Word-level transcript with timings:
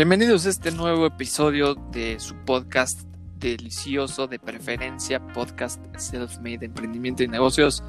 Bienvenidos 0.00 0.46
a 0.46 0.48
este 0.48 0.70
nuevo 0.70 1.04
episodio 1.04 1.74
de 1.74 2.18
su 2.20 2.34
podcast 2.46 3.02
delicioso 3.38 4.26
de 4.28 4.38
preferencia, 4.38 5.20
podcast 5.34 5.78
Self-Made 5.94 6.64
Emprendimiento 6.64 7.22
y 7.22 7.28
Negocios. 7.28 7.84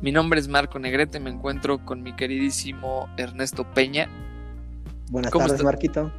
Mi 0.00 0.10
nombre 0.10 0.40
es 0.40 0.48
Marco 0.48 0.78
Negrete, 0.78 1.20
me 1.20 1.28
encuentro 1.28 1.84
con 1.84 2.02
mi 2.02 2.16
queridísimo 2.16 3.10
Ernesto 3.18 3.70
Peña. 3.74 4.08
Buenas 5.10 5.30
tardes, 5.30 5.62
Marquito. 5.62 6.10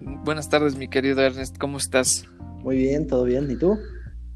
Buenas 0.00 0.48
tardes, 0.48 0.76
mi 0.76 0.88
querido 0.88 1.20
Ernest, 1.20 1.58
¿cómo 1.58 1.76
estás? 1.76 2.24
Muy 2.62 2.78
bien, 2.78 3.06
todo 3.06 3.24
bien, 3.24 3.50
¿y 3.50 3.56
tú? 3.56 3.78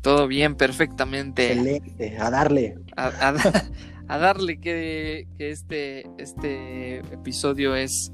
Todo 0.02 0.26
bien, 0.28 0.56
perfectamente. 0.56 1.52
Excelente, 1.52 2.18
a 2.18 2.28
darle. 2.28 2.76
A, 2.98 3.32
darle 4.18 4.60
que, 4.60 5.26
que 5.38 5.50
este, 5.50 6.06
este 6.18 6.98
episodio 7.14 7.74
es 7.74 8.12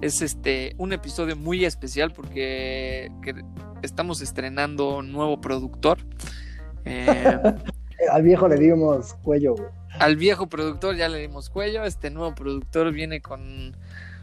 es 0.00 0.22
este 0.22 0.74
un 0.78 0.92
episodio 0.92 1.36
muy 1.36 1.64
especial 1.64 2.12
porque 2.12 3.10
estamos 3.82 4.20
estrenando 4.20 4.98
un 4.98 5.12
nuevo 5.12 5.40
productor. 5.40 5.98
Eh, 6.84 7.38
al 8.12 8.22
viejo 8.22 8.48
le 8.48 8.56
dimos 8.56 9.14
cuello, 9.22 9.54
Al 9.98 10.16
viejo 10.16 10.48
productor 10.48 10.96
ya 10.96 11.08
le 11.08 11.18
dimos 11.18 11.50
cuello. 11.50 11.84
Este 11.84 12.10
nuevo 12.10 12.34
productor 12.34 12.92
viene 12.92 13.20
con, 13.20 13.76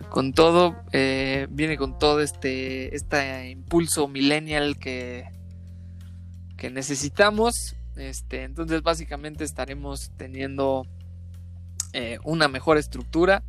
con 0.10 0.34
todo, 0.34 0.76
eh, 0.92 1.48
viene 1.50 1.78
con 1.78 2.00
todo 2.00 2.22
este, 2.22 2.96
este 2.96 3.50
impulso 3.50 4.08
millennial 4.08 4.78
que, 4.78 5.26
que 6.58 6.70
necesitamos. 6.70 7.76
Este, 7.98 8.44
entonces 8.44 8.82
básicamente 8.82 9.44
estaremos 9.44 10.12
teniendo 10.18 10.86
eh, 11.94 12.18
una 12.24 12.48
mejor 12.48 12.78
estructura 12.78 13.44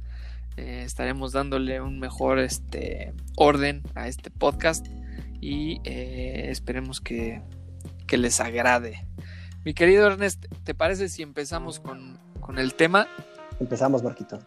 eh, 0.56 0.82
estaremos 0.84 1.32
dándole 1.32 1.80
un 1.80 1.98
mejor 1.98 2.38
este, 2.38 3.14
orden 3.36 3.82
a 3.94 4.08
este 4.08 4.30
podcast 4.30 4.86
y 5.40 5.80
eh, 5.84 6.50
esperemos 6.50 7.00
que, 7.00 7.42
les 8.10 8.40
agrade. 8.40 9.06
Mi 9.64 9.74
querido 9.74 10.06
Ernest, 10.06 10.46
¿te 10.64 10.74
parece 10.74 11.08
si 11.08 11.22
empezamos 11.22 11.80
con, 11.80 12.18
con 12.40 12.58
el 12.58 12.74
tema? 12.74 13.06
Empezamos, 13.60 14.02
Marquito. 14.02 14.38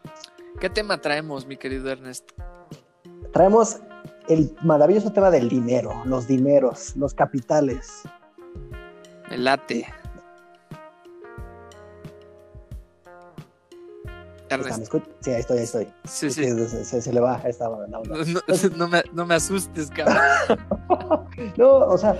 ¿Qué 0.59 0.69
tema 0.69 0.99
traemos, 0.99 1.45
mi 1.45 1.57
querido 1.57 1.89
Ernest? 1.89 2.31
Traemos 3.31 3.79
el 4.27 4.55
maravilloso 4.61 5.11
tema 5.11 5.29
del 5.29 5.49
dinero, 5.49 6.01
los 6.05 6.27
dineros, 6.27 6.95
los 6.95 7.13
capitales. 7.13 8.03
El 9.29 9.43
late. 9.43 9.85
Sí, 15.19 15.31
ahí 15.31 15.39
estoy, 15.41 15.57
ahí 15.57 15.63
estoy. 15.63 15.87
Sí, 16.05 16.29
sí. 16.29 16.43
Se, 16.83 17.13
le 17.13 17.19
va 17.19 17.41
esta 17.45 17.69
no, 17.69 18.01
no, 18.77 18.87
me, 18.87 19.03
no 19.13 19.25
me 19.25 19.35
asustes, 19.35 19.91
cabrón. 19.91 20.17
no, 21.57 21.77
o 21.77 21.97
sea, 21.97 22.15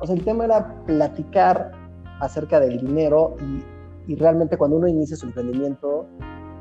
o 0.00 0.06
sea, 0.06 0.14
el 0.14 0.24
tema 0.24 0.44
era 0.44 0.84
platicar 0.86 1.72
acerca 2.20 2.60
del 2.60 2.80
dinero 2.80 3.36
y, 3.40 4.12
y, 4.12 4.16
realmente 4.16 4.56
cuando 4.56 4.76
uno 4.76 4.88
inicia 4.88 5.16
su 5.16 5.26
emprendimiento 5.26 6.06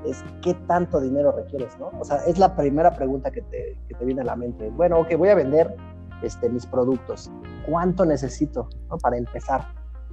es 0.06 0.24
qué 0.42 0.54
tanto 0.68 1.00
dinero 1.00 1.32
requieres, 1.32 1.78
¿no? 1.80 1.92
O 2.00 2.04
sea, 2.04 2.18
es 2.26 2.38
la 2.38 2.56
primera 2.56 2.94
pregunta 2.94 3.32
que 3.32 3.42
te, 3.42 3.78
que 3.88 3.96
te 3.96 4.06
viene 4.06 4.22
a 4.22 4.26
la 4.26 4.36
mente. 4.36 4.70
Bueno, 4.70 5.00
ok, 5.00 5.16
voy 5.18 5.30
a 5.30 5.36
vender 5.36 5.76
este, 6.22 6.50
mis 6.50 6.66
productos. 6.66 7.32
¿Cuánto 7.66 8.06
necesito 8.06 8.68
para 9.02 9.18
empezar? 9.18 9.68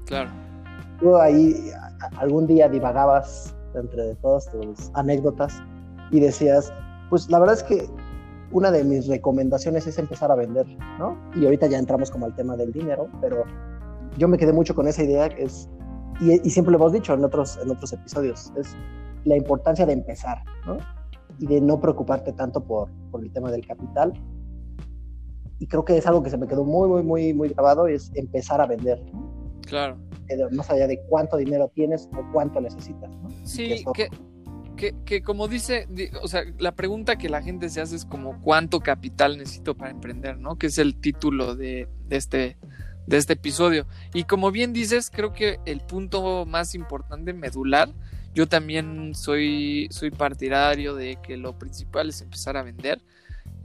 Claro. 0.06 0.30
Tú 1.00 1.16
ahí 1.16 1.70
algún 2.18 2.46
día 2.46 2.68
divagabas 2.68 3.54
entre 3.74 4.14
todas 4.16 4.50
tus 4.50 4.90
anécdotas 4.94 5.62
y 6.10 6.20
decías, 6.20 6.72
pues 7.08 7.30
la 7.30 7.38
verdad 7.38 7.56
es 7.56 7.62
que 7.62 7.88
una 8.52 8.70
de 8.70 8.84
mis 8.84 9.06
recomendaciones 9.06 9.86
es 9.86 9.98
empezar 9.98 10.30
a 10.32 10.34
vender, 10.34 10.66
¿no? 10.98 11.16
Y 11.36 11.44
ahorita 11.44 11.66
ya 11.68 11.78
entramos 11.78 12.10
como 12.10 12.26
al 12.26 12.34
tema 12.34 12.56
del 12.56 12.72
dinero, 12.72 13.08
pero 13.20 13.44
yo 14.18 14.28
me 14.28 14.38
quedé 14.38 14.52
mucho 14.52 14.74
con 14.74 14.88
esa 14.88 15.02
idea 15.02 15.28
que 15.28 15.44
es, 15.44 15.68
y, 16.20 16.50
siempre 16.50 16.72
lo 16.72 16.78
hemos 16.78 16.92
dicho 16.92 17.14
en 17.14 17.24
otros, 17.24 17.58
en 17.62 17.70
otros 17.70 17.92
episodios, 17.92 18.52
es 18.56 18.76
la 19.24 19.36
importancia 19.36 19.86
de 19.86 19.92
empezar, 19.92 20.42
¿no? 20.66 20.78
Y 21.38 21.46
de 21.46 21.60
no 21.60 21.80
preocuparte 21.80 22.32
tanto 22.32 22.62
por, 22.62 22.88
por 23.10 23.22
el 23.22 23.32
tema 23.32 23.50
del 23.50 23.66
capital. 23.66 24.12
Y 25.58 25.66
creo 25.66 25.84
que 25.84 25.96
es 25.96 26.06
algo 26.06 26.22
que 26.22 26.30
se 26.30 26.38
me 26.38 26.46
quedó 26.46 26.64
muy, 26.64 26.88
muy, 26.88 27.02
muy, 27.02 27.34
muy 27.34 27.48
grabado, 27.50 27.86
es 27.86 28.10
empezar 28.14 28.60
a 28.60 28.66
vender. 28.66 29.00
Claro 29.62 29.96
más 30.52 30.70
allá 30.70 30.86
de 30.86 31.00
cuánto 31.08 31.36
dinero 31.36 31.70
tienes 31.74 32.08
o 32.12 32.32
cuánto 32.32 32.60
necesitas. 32.60 33.10
¿no? 33.10 33.28
Sí, 33.44 33.84
que, 33.94 34.94
que, 35.04 35.22
como 35.22 35.46
dice, 35.46 35.86
o 36.22 36.28
sea, 36.28 36.42
la 36.58 36.74
pregunta 36.74 37.16
que 37.16 37.28
la 37.28 37.42
gente 37.42 37.68
se 37.68 37.80
hace 37.80 37.96
es 37.96 38.06
como 38.06 38.40
cuánto 38.40 38.80
capital 38.80 39.36
necesito 39.36 39.76
para 39.76 39.90
emprender, 39.90 40.38
¿no? 40.38 40.56
Que 40.56 40.68
es 40.68 40.78
el 40.78 40.96
título 40.96 41.54
de, 41.54 41.86
este, 42.08 42.56
de 43.06 43.16
este 43.16 43.34
episodio. 43.34 43.86
Y 44.14 44.24
como 44.24 44.50
bien 44.50 44.72
dices, 44.72 45.10
creo 45.10 45.32
que 45.32 45.60
el 45.66 45.80
punto 45.80 46.46
más 46.46 46.74
importante, 46.74 47.34
medular, 47.34 47.90
yo 48.34 48.48
también 48.48 49.14
soy, 49.14 49.88
soy 49.90 50.10
partidario 50.10 50.94
de 50.94 51.18
que 51.22 51.36
lo 51.36 51.58
principal 51.58 52.08
es 52.08 52.22
empezar 52.22 52.56
a 52.56 52.62
vender. 52.62 53.02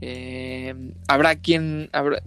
Eh, 0.02 0.74
habrá 1.08 1.36
quien, 1.36 1.88
habrá, 1.92 2.22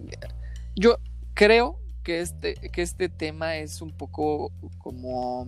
yo 0.74 0.98
creo 1.34 1.79
que 2.02 2.20
este, 2.20 2.54
que 2.54 2.82
este 2.82 3.08
tema 3.08 3.56
es 3.56 3.82
un 3.82 3.92
poco 3.92 4.52
como 4.78 5.46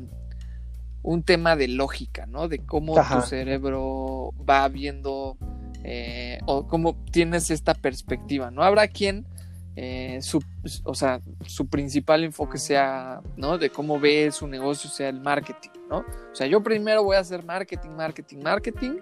un 1.02 1.22
tema 1.22 1.56
de 1.56 1.68
lógica, 1.68 2.26
¿no? 2.26 2.48
De 2.48 2.60
cómo 2.60 2.94
tu 2.94 3.20
cerebro 3.22 4.32
va 4.48 4.68
viendo 4.68 5.36
eh, 5.84 6.38
o 6.46 6.66
cómo 6.66 6.96
tienes 7.10 7.50
esta 7.50 7.74
perspectiva, 7.74 8.50
¿no? 8.50 8.62
Habrá 8.62 8.86
quien, 8.86 9.26
eh, 9.74 10.20
su, 10.22 10.42
o 10.84 10.94
sea, 10.94 11.20
su 11.44 11.66
principal 11.66 12.22
enfoque 12.22 12.58
sea, 12.58 13.20
¿no? 13.36 13.58
De 13.58 13.70
cómo 13.70 13.98
ve 13.98 14.30
su 14.30 14.46
negocio 14.46 14.88
sea 14.88 15.08
el 15.08 15.20
marketing, 15.20 15.70
¿no? 15.88 15.98
O 15.98 16.34
sea, 16.34 16.46
yo 16.46 16.62
primero 16.62 17.02
voy 17.02 17.16
a 17.16 17.20
hacer 17.20 17.44
marketing, 17.44 17.90
marketing, 17.90 18.38
marketing 18.38 18.92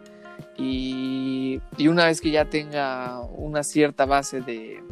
y, 0.57 1.61
y 1.77 1.89
una 1.89 2.07
vez 2.07 2.21
que 2.21 2.31
ya 2.31 2.47
tenga 2.49 3.21
una 3.21 3.63
cierta 3.63 4.07
base 4.07 4.41
de, 4.41 4.83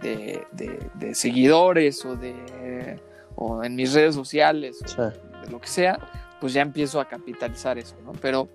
de, 0.00 1.14
seguidores 1.14 2.04
o 2.04 2.16
de 2.16 3.00
o 3.34 3.64
en 3.64 3.74
mis 3.74 3.92
redes 3.92 4.14
sociales 4.14 4.80
o 4.96 5.02
de 5.02 5.50
lo 5.50 5.60
que 5.60 5.68
sea, 5.68 5.98
pues 6.40 6.52
ya 6.52 6.62
empiezo 6.62 7.00
a 7.00 7.08
capitalizar 7.08 7.78
eso, 7.78 7.96
¿no? 8.04 8.12
Pero 8.12 8.48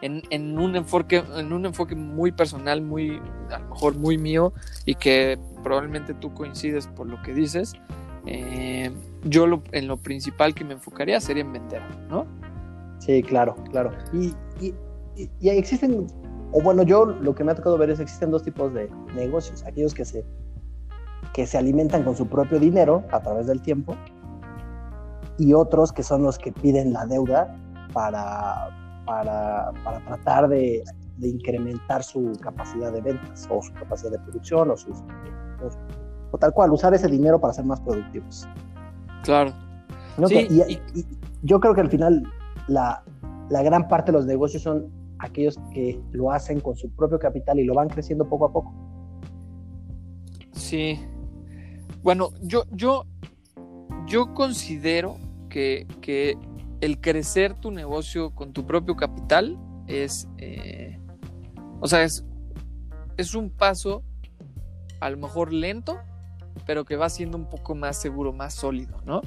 en, 0.00 0.58
un 0.58 0.76
enfoque, 0.76 1.24
en 1.36 1.52
un 1.52 1.66
enfoque 1.66 1.94
muy 1.94 2.30
personal, 2.32 2.82
muy, 2.82 3.20
a 3.50 3.58
lo 3.58 3.68
mejor 3.68 3.96
muy 3.96 4.18
mío, 4.18 4.52
y 4.84 4.94
que 4.94 5.38
probablemente 5.62 6.14
tú 6.14 6.32
coincides 6.34 6.86
por 6.88 7.08
lo 7.08 7.20
que 7.22 7.32
dices, 7.32 7.74
eh, 8.26 8.90
yo 9.24 9.62
en 9.72 9.88
lo 9.88 9.96
principal 9.96 10.54
que 10.54 10.64
me 10.64 10.74
enfocaría 10.74 11.20
sería 11.20 11.42
en 11.42 11.52
vender, 11.52 11.82
¿no? 12.08 12.26
Sí, 12.98 13.22
claro, 13.22 13.54
claro. 13.70 13.92
Y, 14.12 14.34
y, 14.60 14.74
y 15.40 15.48
existen 15.48 16.06
o 16.52 16.60
bueno, 16.60 16.82
yo 16.82 17.04
lo 17.04 17.34
que 17.34 17.44
me 17.44 17.52
ha 17.52 17.54
tocado 17.54 17.76
ver 17.78 17.90
es 17.90 17.98
que 17.98 18.04
existen 18.04 18.30
dos 18.30 18.42
tipos 18.42 18.72
de 18.72 18.88
negocios, 19.14 19.64
aquellos 19.64 19.94
que 19.94 20.04
se, 20.04 20.24
que 21.32 21.46
se 21.46 21.58
alimentan 21.58 22.04
con 22.04 22.16
su 22.16 22.26
propio 22.26 22.58
dinero 22.58 23.02
a 23.10 23.20
través 23.20 23.46
del 23.46 23.60
tiempo 23.60 23.96
y 25.38 25.52
otros 25.52 25.92
que 25.92 26.02
son 26.02 26.22
los 26.22 26.38
que 26.38 26.52
piden 26.52 26.92
la 26.92 27.06
deuda 27.06 27.56
para, 27.92 28.70
para, 29.04 29.72
tratar 30.06 30.48
de, 30.48 30.82
incrementar 31.20 32.02
su 32.02 32.32
capacidad 32.40 32.92
de 32.92 33.00
ventas 33.00 33.48
o 33.50 33.62
su 33.62 33.72
capacidad 33.74 34.12
de 34.12 34.18
producción 34.18 34.70
o, 34.70 34.76
sus, 34.76 34.98
o, 36.30 36.38
tal 36.38 36.52
cual, 36.52 36.70
usar 36.72 36.94
ese 36.94 37.08
dinero 37.08 37.40
para 37.40 37.52
ser 37.52 37.64
más 37.64 37.80
productivos. 37.80 38.48
Claro. 39.22 39.52
y, 40.30 40.78
yo 41.42 41.60
creo 41.60 41.74
que 41.74 41.80
al 41.80 41.90
final 41.90 42.22
la, 42.68 43.02
la 43.50 43.62
gran 43.62 43.88
parte 43.88 44.12
de 44.12 44.18
los 44.18 44.26
negocios 44.26 44.62
son 44.62 44.90
aquellos 45.24 45.58
que 45.72 46.00
lo 46.12 46.30
hacen 46.30 46.60
con 46.60 46.76
su 46.76 46.90
propio 46.90 47.18
capital 47.18 47.58
y 47.58 47.64
lo 47.64 47.74
van 47.74 47.88
creciendo 47.88 48.28
poco 48.28 48.46
a 48.46 48.52
poco. 48.52 48.72
Sí. 50.52 51.00
Bueno, 52.02 52.30
yo, 52.42 52.64
yo, 52.70 53.06
yo 54.06 54.34
considero 54.34 55.16
que, 55.48 55.86
el 56.80 57.00
crecer 57.00 57.54
tu 57.54 57.70
negocio 57.70 58.34
con 58.34 58.52
tu 58.52 58.66
propio 58.66 58.94
capital 58.94 59.56
es, 59.86 60.28
eh, 60.36 60.98
o 61.80 61.86
sea, 61.86 62.02
es, 62.02 62.24
es 63.16 63.34
un 63.34 63.48
paso 63.48 64.02
a 65.00 65.08
lo 65.08 65.16
mejor 65.16 65.52
lento, 65.52 65.98
pero 66.66 66.84
que 66.84 66.96
va 66.96 67.08
siendo 67.08 67.38
un 67.38 67.48
poco 67.48 67.74
más 67.74 68.00
seguro, 68.00 68.32
más 68.32 68.54
sólido, 68.54 69.00
¿no? 69.06 69.22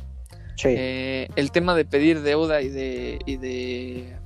Sí. 0.56 0.70
Eh, 0.70 1.30
el 1.36 1.52
tema 1.52 1.74
de 1.74 1.86
pedir 1.86 2.22
deuda 2.22 2.62
y 2.62 2.70
de, 2.70 3.20
y 3.26 3.38
de 3.38 4.17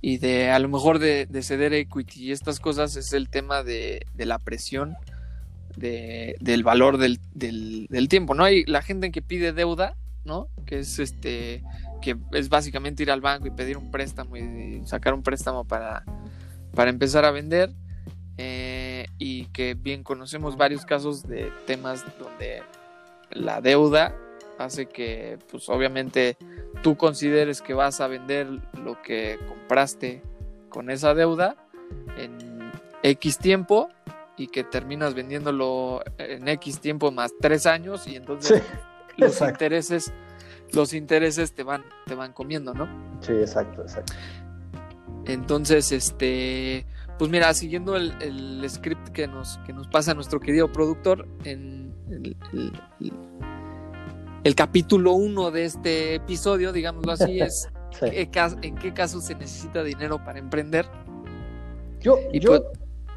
y 0.00 0.18
de 0.18 0.50
a 0.50 0.58
lo 0.58 0.68
mejor 0.68 0.98
de, 0.98 1.26
ceder 1.42 1.72
equity 1.72 2.26
y 2.26 2.32
estas 2.32 2.60
cosas 2.60 2.96
es 2.96 3.12
el 3.12 3.28
tema 3.28 3.62
de, 3.62 4.06
la 4.16 4.38
presión 4.38 4.96
de, 5.76 6.36
del 6.40 6.62
valor 6.62 6.98
del, 6.98 7.20
del, 7.34 8.08
tiempo, 8.08 8.34
¿no? 8.34 8.44
Hay 8.44 8.64
la 8.64 8.82
gente 8.82 9.10
que 9.10 9.22
pide 9.22 9.52
deuda, 9.52 9.96
¿no? 10.24 10.48
Que 10.66 10.80
es 10.80 10.98
este, 10.98 11.62
que 12.00 12.16
es 12.32 12.48
básicamente 12.48 13.02
ir 13.02 13.10
al 13.10 13.20
banco 13.20 13.46
y 13.46 13.50
pedir 13.50 13.76
un 13.76 13.90
préstamo 13.90 14.36
y 14.36 14.82
sacar 14.86 15.14
un 15.14 15.22
préstamo 15.22 15.64
para, 15.64 16.04
para 16.74 16.90
empezar 16.90 17.24
a 17.24 17.30
vender. 17.30 17.72
eh, 18.40 19.06
y 19.18 19.46
que 19.46 19.74
bien 19.74 20.04
conocemos 20.04 20.56
varios 20.56 20.84
casos 20.84 21.24
de 21.24 21.50
temas 21.66 22.04
donde 22.20 22.62
la 23.32 23.60
deuda 23.60 24.14
hace 24.58 24.86
que, 24.86 25.38
pues 25.50 25.68
obviamente, 25.68 26.36
tú 26.82 26.96
consideres 26.96 27.62
que 27.62 27.74
vas 27.74 28.00
a 28.00 28.08
vender 28.08 28.48
lo 28.84 29.00
que 29.02 29.38
compraste 29.48 30.22
con 30.68 30.90
esa 30.90 31.14
deuda 31.14 31.56
en 32.16 32.72
X 33.02 33.38
tiempo 33.38 33.88
y 34.36 34.48
que 34.48 34.64
terminas 34.64 35.14
vendiéndolo 35.14 36.02
en 36.18 36.48
X 36.48 36.80
tiempo 36.80 37.10
más 37.10 37.32
tres 37.40 37.66
años 37.66 38.06
y 38.06 38.16
entonces 38.16 38.62
los 39.16 39.40
intereses 39.40 40.12
los 40.72 40.92
intereses 40.92 41.52
te 41.52 41.62
van 41.62 41.84
te 42.06 42.14
van 42.14 42.32
comiendo, 42.32 42.74
¿no? 42.74 42.86
Sí, 43.20 43.32
exacto, 43.32 43.82
exacto. 43.82 44.12
Entonces, 45.28 45.92
este, 45.92 46.86
pues 47.18 47.30
mira, 47.30 47.52
siguiendo 47.52 47.96
el, 47.96 48.64
script 48.68 49.08
que 49.10 49.26
nos, 49.26 49.58
que 49.66 49.74
nos 49.74 49.86
pasa 49.88 50.14
nuestro 50.14 50.40
querido 50.40 50.72
productor, 50.72 51.28
en 51.44 51.92
el, 52.10 52.36
capítulo 54.54 55.12
1 55.12 55.50
de 55.50 55.64
este 55.64 56.14
episodio, 56.16 56.72
digámoslo 56.72 57.12
así, 57.12 57.40
es 57.40 57.68
en 58.00 58.76
qué 58.76 58.94
caso 58.94 59.20
se 59.20 59.34
necesita 59.34 59.82
dinero 59.82 60.22
para 60.24 60.38
emprender. 60.38 60.86
Yo, 62.00 62.18
yo 62.32 62.62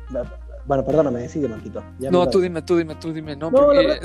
pues 0.10 0.28
bueno, 0.66 0.86
perdóname, 0.86 1.28
sigue, 1.28 1.48
Marquito. 1.48 1.84
no, 2.12 2.30
tú 2.30 2.40
dime, 2.40 2.62
tú 2.62 2.78
dime, 2.78 2.96
tú 2.96 3.12
dime. 3.12 3.36
No, 3.36 3.52
porque 3.52 4.00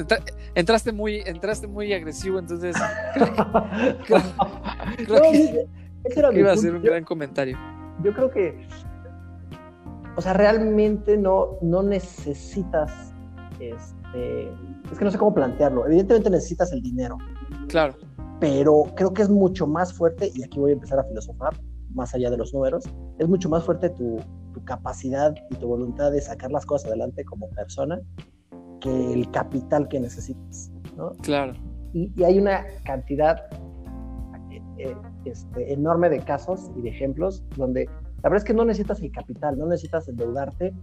entraste 0.55 0.93
muy, 0.93 1.23
entraste 1.27 1.67
muy 1.67 1.93
agresivo, 1.93 2.39
entonces 2.39 2.75
creo, 4.07 4.23
que, 6.31 6.39
iba 6.39 6.53
a 6.53 6.57
ser 6.57 6.75
un 6.75 6.83
gran 6.83 7.05
comentario. 7.05 7.59
Yo 8.03 8.13
creo 8.15 8.31
que, 8.31 8.67
o 10.17 10.21
sea, 10.21 10.33
realmente 10.33 11.17
no, 11.17 11.59
no 11.61 11.83
necesitas, 11.83 13.13
este, 14.07 14.53
es 14.93 14.99
que 14.99 15.05
no 15.05 15.11
sé 15.11 15.19
cómo 15.19 15.35
plantearlo. 15.35 15.87
Evidentemente 15.87 16.31
necesitas 16.31 16.73
el 16.73 16.83
dinero. 16.83 17.19
Claro. 17.69 17.95
Pero 18.41 18.85
creo 18.95 19.13
que 19.13 19.23
es 19.23 19.31
mucho 19.31 19.67
más 19.67 19.93
fuerte, 19.93 20.31
y 20.35 20.43
aquí 20.43 20.59
voy 20.59 20.71
a 20.71 20.75
empezar 20.75 20.99
a 20.99 21.05
filosofar, 21.05 21.55
más 21.95 22.15
allá 22.15 22.31
de 22.31 22.37
los 22.37 22.53
números, 22.53 22.85
es 23.19 23.29
mucho 23.29 23.49
más 23.49 23.65
fuerte 23.65 23.89
tu, 23.91 24.19
tu 24.53 24.65
capacidad 24.65 25.35
y 25.51 25.57
tu 25.57 25.67
voluntad 25.67 26.13
de 26.13 26.21
sacar 26.21 26.51
las 26.51 26.67
cosas 26.67 26.89
adelante 26.89 27.25
como 27.25 27.49
persona 27.51 27.99
que 28.81 29.13
el 29.13 29.31
capital 29.31 29.89
que 29.89 30.01
necesitas, 30.01 30.71
¿no? 30.97 31.13
Claro. 31.23 31.55
Y, 31.95 32.13
hay 32.23 32.39
una 32.39 32.67
cantidad 32.85 33.43
eh, 34.51 34.61
eh, 34.77 34.97
este, 35.25 35.73
enorme 35.73 36.11
de 36.11 36.21
casos 36.21 36.71
y 36.77 36.83
de 36.83 36.91
ejemplos 36.91 37.43
donde 37.57 37.87
la 38.23 38.31
verdad 38.31 38.39
es 38.39 38.45
que 38.45 38.55
no 38.55 38.65
necesitas 38.67 39.01
el 39.01 39.13
capital, 39.13 39.57
no 39.59 39.67
necesitas 39.67 40.09
endeudarte, 40.09 40.75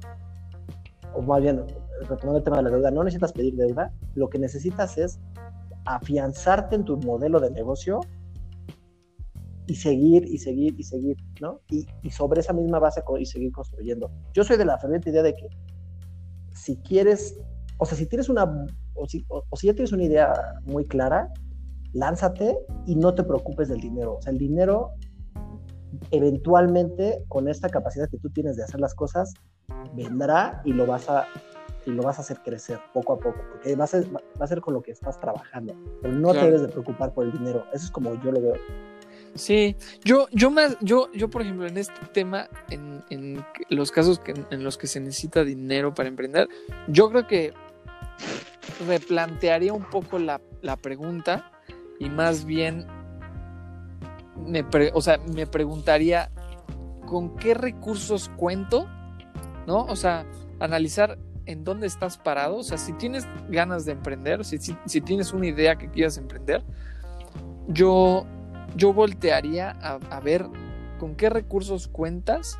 o 1.15 1.21
más 1.21 1.41
bien, 1.41 1.63
retomando 2.01 2.37
el 2.37 2.43
tema 2.43 2.57
de 2.57 2.63
la 2.63 2.69
deuda, 2.71 2.91
no 2.91 3.03
necesitas 3.03 3.33
pedir 3.33 3.55
deuda, 3.55 3.93
lo 4.15 4.29
que 4.29 4.39
necesitas 4.39 4.97
es 4.97 5.19
afianzarte 5.85 6.75
en 6.75 6.85
tu 6.85 6.97
modelo 6.97 7.39
de 7.39 7.51
negocio 7.51 7.99
y 9.67 9.75
seguir 9.75 10.25
y 10.25 10.37
seguir 10.37 10.75
y 10.77 10.83
seguir, 10.83 11.17
¿no? 11.41 11.61
Y, 11.69 11.85
sobre 12.09 12.41
esa 12.41 12.53
misma 12.53 12.79
base 12.79 13.01
y 13.19 13.25
seguir 13.25 13.51
construyendo. 13.51 14.11
Yo 14.33 14.43
soy 14.43 14.57
de 14.57 14.65
la 14.65 14.77
ferviente 14.77 15.09
idea 15.09 15.23
de 15.23 15.33
que 15.33 15.47
si 16.53 16.77
quieres, 16.77 17.39
o 17.77 17.85
sea, 17.85 17.97
si 17.97 18.05
tienes 18.05 18.29
una, 18.29 18.67
o 18.93 19.07
si, 19.07 19.25
ya 19.63 19.73
tienes 19.73 19.91
una 19.91 20.03
idea 20.03 20.33
muy 20.65 20.85
clara, 20.85 21.31
lánzate 21.93 22.57
y 22.85 22.95
no 22.95 23.13
te 23.15 23.23
preocupes 23.23 23.69
del 23.69 23.79
dinero. 23.79 24.17
O 24.17 24.21
sea, 24.21 24.31
el 24.31 24.37
dinero 24.37 24.91
eventualmente 26.11 27.23
con 27.27 27.47
esta 27.47 27.69
capacidad 27.69 28.09
que 28.09 28.17
tú 28.17 28.29
tienes 28.29 28.57
de 28.57 28.63
hacer 28.63 28.79
las 28.79 28.95
cosas 28.95 29.33
vendrá 29.93 30.61
y 30.65 30.73
lo 30.73 30.85
vas 30.85 31.09
a 31.09 31.27
y 31.85 31.91
lo 31.91 32.03
vas 32.03 32.17
a 32.17 32.21
hacer 32.21 32.39
crecer 32.39 32.79
poco 32.93 33.13
a 33.13 33.17
poco, 33.17 33.41
porque 33.51 33.75
va 33.75 33.83
a 33.83 33.87
ser, 33.87 34.05
va 34.15 34.21
a 34.39 34.47
ser 34.47 34.61
con 34.61 34.73
lo 34.73 34.81
que 34.81 34.91
estás 34.91 35.19
trabajando, 35.19 35.75
pero 36.01 36.13
no 36.13 36.31
te 36.31 36.39
debes 36.39 36.61
de 36.61 36.69
preocupar 36.69 37.13
por 37.13 37.25
el 37.25 37.33
dinero, 37.33 37.65
eso 37.73 37.85
es 37.85 37.91
como 37.91 38.13
yo 38.23 38.31
lo 38.31 38.41
veo. 38.41 38.55
Sí, 39.35 39.75
yo, 40.05 40.27
yo 40.31 40.49
más, 40.49 40.77
yo, 40.79 41.11
yo 41.11 41.29
por 41.29 41.41
ejemplo, 41.41 41.67
en 41.67 41.77
este 41.77 41.99
tema, 42.13 42.47
en, 42.69 43.03
en 43.09 43.43
los 43.69 43.91
casos 43.91 44.19
que, 44.19 44.33
en 44.49 44.63
los 44.63 44.77
que 44.77 44.87
se 44.87 45.01
necesita 45.01 45.43
dinero 45.43 45.93
para 45.93 46.07
emprender, 46.07 46.47
yo 46.87 47.09
creo 47.09 47.27
que 47.27 47.53
replantearía 48.87 49.73
un 49.73 49.83
poco 49.83 50.19
la, 50.19 50.39
la 50.61 50.77
pregunta 50.77 51.51
y 51.99 52.09
más 52.09 52.45
bien 52.45 52.85
me, 54.37 54.65
o 54.93 55.01
sea, 55.01 55.17
me 55.33 55.47
preguntaría 55.47 56.29
con 57.05 57.35
qué 57.37 57.53
recursos 57.53 58.29
cuento, 58.37 58.87
¿no? 59.67 59.85
O 59.85 59.95
sea, 59.95 60.25
analizar 60.59 61.17
en 61.45 61.63
dónde 61.63 61.87
estás 61.87 62.17
parado, 62.17 62.57
o 62.57 62.63
sea, 62.63 62.77
si 62.77 62.93
tienes 62.93 63.27
ganas 63.49 63.85
de 63.85 63.91
emprender, 63.91 64.45
si, 64.45 64.57
si, 64.59 64.77
si 64.85 65.01
tienes 65.01 65.33
una 65.33 65.47
idea 65.47 65.75
que 65.75 65.89
quieras 65.89 66.17
emprender, 66.17 66.63
yo 67.67 68.25
yo 68.75 68.93
voltearía 68.93 69.71
a, 69.71 70.19
ver 70.19 70.45
con 70.99 71.15
qué 71.15 71.29
recursos 71.29 71.87
cuentas 71.87 72.59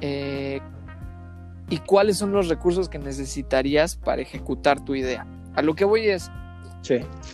eh, 0.00 0.60
y 1.68 1.78
cuáles 1.78 2.18
son 2.18 2.32
los 2.32 2.48
recursos 2.48 2.88
que 2.88 2.98
necesitarías 2.98 3.96
para 3.96 4.22
ejecutar 4.22 4.84
tu 4.84 4.94
idea. 4.94 5.26
A 5.54 5.62
lo 5.62 5.74
que 5.74 5.84
voy 5.84 6.08
es, 6.08 6.30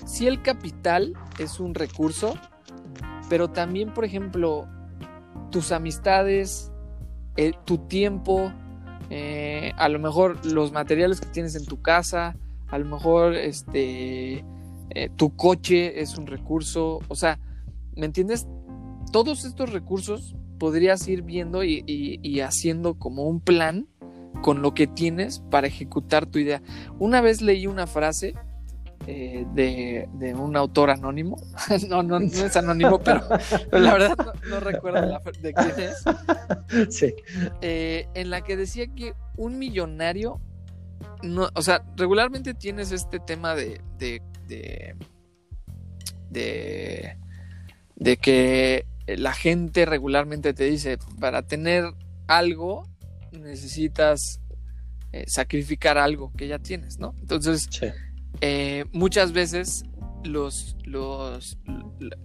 si 0.07 0.27
el 0.27 0.43
capital 0.43 1.15
es 1.39 1.61
un 1.61 1.75
recurso, 1.75 2.35
pero 3.29 3.49
también, 3.49 3.93
por 3.93 4.05
ejemplo, 4.05 4.67
tus 5.51 5.73
amistades, 5.73 6.72
eh, 7.37 7.53
tu 7.65 7.79
tiempo, 7.79 8.53
eh, 9.11 9.73
a 9.77 9.89
lo 9.89 9.99
mejor 9.99 10.45
los 10.47 10.73
materiales 10.73 11.21
que 11.21 11.29
tienes 11.29 11.55
en 11.55 11.65
tu 11.65 11.81
casa, 11.83 12.37
a 12.69 12.79
lo 12.79 12.87
mejor 12.87 13.35
este, 13.35 14.45
tu 15.17 15.35
coche 15.37 16.01
es 16.01 16.17
un 16.17 16.27
recurso, 16.27 17.01
o 17.09 17.15
sea, 17.15 17.39
¿Me 17.97 18.07
entiendes? 18.07 18.47
Todos 19.13 19.45
estos 19.45 19.71
recursos 19.71 20.35
podrías 20.59 21.07
ir 21.09 21.23
viendo 21.23 21.63
y, 21.65 22.41
haciendo 22.41 22.95
como 22.95 23.25
un 23.25 23.41
plan 23.41 23.87
con 24.43 24.63
lo 24.63 24.73
que 24.73 24.87
tienes 24.87 25.41
para 25.51 25.67
ejecutar 25.67 26.27
tu 26.27 26.39
idea. 26.39 26.63
Una 26.99 27.21
vez 27.21 27.43
leí 27.43 27.67
una 27.67 27.87
frase 27.87 28.35
eh, 29.07 29.47
de, 29.55 30.35
un 30.35 30.57
autor 30.57 30.91
anónimo. 30.91 31.37
no, 31.89 32.03
no, 32.03 32.21
no 32.21 32.27
es 32.27 32.57
anónimo, 32.57 32.99
pero, 33.05 33.23
la 33.73 33.93
verdad 33.93 34.17
no, 34.49 34.61
recuerdo 34.61 35.21
de 35.41 35.53
quién 35.53 35.81
es. 35.81 36.05
Sí. 36.89 37.15
Eh, 37.61 38.09
en 38.15 38.31
la 38.31 38.41
que 38.43 38.57
decía 38.57 38.87
que 38.87 39.15
un 39.37 39.59
millonario, 39.59 40.41
no, 41.23 41.51
o 41.55 41.63
sea, 41.63 41.85
regularmente 41.97 42.55
tienes 42.55 42.93
este 42.93 43.21
tema 43.21 43.55
de, 43.55 43.81
de, 43.99 44.23
de 44.49 44.97
de 47.97 48.17
que 48.17 48.87
la 49.07 49.33
gente 49.33 49.85
regularmente 49.85 50.55
te 50.55 50.65
dice, 50.65 50.99
para 51.21 51.43
tener 51.43 51.85
algo 52.27 52.89
necesitas 53.33 54.41
eh, 55.13 55.25
sacrificar 55.27 55.99
algo 55.99 56.33
que 56.37 56.49
ya 56.49 56.59
tienes, 56.59 56.99
¿no? 56.99 57.15
Entonces, 57.21 57.69
eh, 58.41 58.85
muchas 58.93 59.33
veces 59.33 59.85
los, 60.25 60.77
los, 60.85 61.59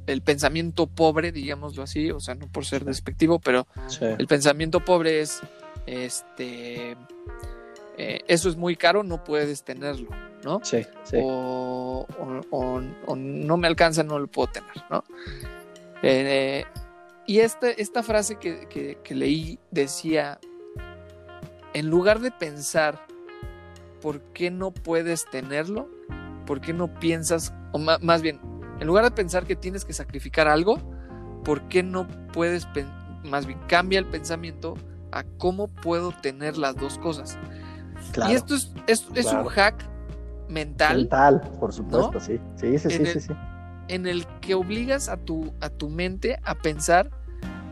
el 0.06 0.22
pensamiento 0.22 0.88
pobre, 0.88 1.32
digámoslo 1.32 1.84
así, 1.84 2.12
o 2.12 2.20
sea, 2.20 2.36
no 2.36 2.48
por 2.48 2.66
ser 2.66 2.86
despectivo, 2.86 3.40
pero 3.40 3.68
el 4.02 4.28
pensamiento 4.28 4.84
pobre 4.84 5.22
es, 5.22 5.42
este, 5.86 6.96
eh, 7.98 8.22
eso 8.28 8.50
es 8.50 8.56
muy 8.56 8.76
caro, 8.76 9.04
no 9.04 9.24
puedes 9.24 9.64
tenerlo, 9.64 10.10
¿no? 10.44 10.62
Sí, 10.64 10.86
O, 11.16 12.06
o, 12.52 13.16
no 13.16 13.58
me 13.58 13.68
alcanza, 13.68 14.04
no 14.04 14.20
lo 14.20 14.28
puedo 14.28 14.52
tener, 14.52 14.84
¿no? 14.90 15.04
Eh, 16.04 16.64
y 17.26 17.40
esta, 17.40 17.70
esta 17.70 18.04
frase 18.04 18.38
que, 18.38 18.98
leí 19.10 19.60
decía, 19.72 20.40
en 21.74 21.90
lugar 21.90 22.20
de 22.20 22.32
pensar 22.32 23.06
por 24.02 24.22
qué 24.34 24.52
no 24.52 24.72
puedes 24.72 25.26
tenerlo, 25.26 25.90
por 26.48 26.60
qué 26.60 26.74
no 26.74 26.92
piensas, 27.00 27.54
o 27.74 27.78
más, 27.78 28.22
bien, 28.24 28.42
en 28.80 28.88
lugar 28.88 29.04
de 29.04 29.12
pensar 29.12 29.46
que 29.46 29.56
tienes 29.56 29.86
que 29.86 29.94
sacrificar 29.94 30.48
algo, 30.48 30.80
¿por 31.44 31.68
qué 31.68 31.84
no 31.84 32.08
puedes, 32.34 32.68
más 33.24 33.46
bien, 33.46 33.60
cambia 33.68 34.00
el 34.00 34.08
pensamiento 34.08 34.74
a 35.12 35.24
cómo 35.38 35.68
puedo 35.68 36.12
tener 36.12 36.58
las 36.58 36.76
dos 36.76 36.98
cosas? 36.98 37.38
y 38.30 38.34
esto 38.34 38.56
es, 38.56 38.74
es, 38.88 39.06
un 39.34 39.46
hack 39.46 39.84
mental. 40.50 40.98
Mental, 40.98 41.42
por 41.60 41.72
supuesto, 41.72 42.20
sí. 42.20 42.40
Sí, 42.56 42.80
sí, 42.80 42.90
sí, 42.90 43.20
sí 43.20 43.34
en 43.88 44.08
el 44.08 44.26
que 44.42 44.54
obligas 44.56 45.10
a 45.10 45.18
tu, 45.18 45.54
a 45.62 45.70
tu 45.70 45.90
mente 45.90 46.40
a 46.44 46.56
pensar 46.56 47.10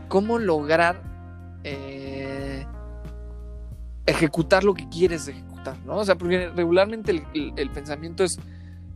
cómo 0.08 0.38
lograr 0.38 1.02
eh, 1.64 2.64
ejecutar 4.06 4.64
lo 4.64 4.74
que 4.74 4.88
quieres 4.88 5.28
ejecutar, 5.28 5.76
¿no? 5.84 5.96
O 5.96 6.04
sea, 6.04 6.16
porque 6.16 6.50
regularmente 6.50 7.24
el, 7.34 7.70
pensamiento 7.70 8.24
es, 8.24 8.38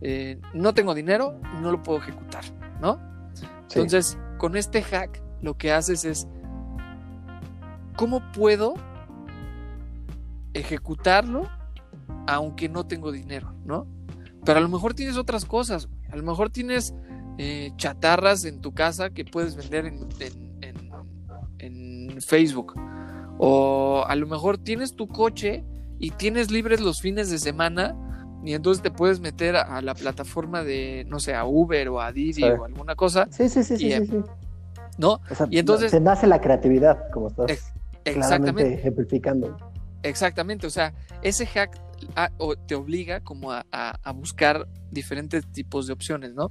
eh, 0.00 0.40
no 0.54 0.75
tengo 0.75 0.95
dinero, 0.95 1.40
no 1.61 1.71
lo 1.71 1.83
puedo 1.83 1.99
ejecutar, 1.99 2.45
¿no? 2.80 2.99
Entonces, 3.62 4.19
con 4.38 4.57
este 4.57 4.83
hack, 4.83 5.23
lo 5.42 5.57
que 5.57 5.73
haces 5.73 6.04
es, 6.04 6.26
¿cómo 7.97 8.21
puedo 8.33 8.75
ejecutarlo 10.54 11.49
aunque 12.26 12.69
no 12.69 12.87
tengo 12.87 13.12
dinero, 13.12 13.54
¿no? 13.64 13.87
Pero 14.45 14.59
a 14.59 14.62
lo 14.62 14.69
mejor 14.69 14.95
tienes 14.95 15.16
otras 15.16 15.45
cosas, 15.45 15.88
a 16.11 16.16
lo 16.16 16.23
mejor 16.23 16.50
tienes 16.50 16.95
eh, 17.38 17.73
chatarras 17.76 18.45
en 18.45 18.61
tu 18.61 18.73
casa 18.73 19.11
que 19.11 19.25
puedes 19.25 19.57
vender 19.57 19.87
en, 19.87 20.09
en, 21.59 22.21
Facebook. 22.21 22.75
O 23.38 24.04
a 24.07 24.14
lo 24.14 24.26
mejor 24.26 24.59
tienes 24.59 24.95
tu 24.95 25.09
coche 25.09 25.64
y 25.99 26.11
tienes 26.11 26.50
libres 26.50 26.83
los 26.83 27.00
fines 27.00 27.30
de 27.30 27.38
semana 27.38 27.97
y 28.44 28.54
entonces 28.54 28.82
te 28.82 28.90
puedes 28.90 29.20
meter 29.20 29.56
a, 29.56 29.82
la 29.82 29.94
plataforma 29.94 30.64
de, 30.64 31.04
no 31.09 31.20
sé, 31.20 31.35
a 31.35 31.44
Uber 31.44 31.88
o 31.88 32.00
a 32.00 32.12
Didi 32.12 32.44
o 32.44 32.64
alguna 32.64 32.94
cosa. 32.94 33.28
Sí, 33.30 33.49
sí, 33.49 33.62
sí, 33.62 33.76
sí, 33.76 33.92
sí, 34.06 34.23
¿No? 34.99 35.20
y 35.50 35.59
entonces... 35.59 35.90
Se 35.90 36.00
nace 36.00 36.26
la 36.26 36.40
creatividad, 36.40 37.11
como 37.11 37.28
estás 37.28 37.73
exactamente 38.04 38.75
ejemplificando. 38.75 39.56
Exactamente, 40.02 40.66
o 40.66 40.70
sea, 40.70 40.94
ese 41.23 41.47
hack 41.47 41.78
te 42.66 42.75
obliga 42.75 43.20
como 43.20 43.52
a, 43.52 44.12
buscar 44.14 44.66
diferentes 44.90 45.47
tipos 45.52 45.87
de 45.87 45.92
opciones, 45.92 46.35
¿no? 46.35 46.50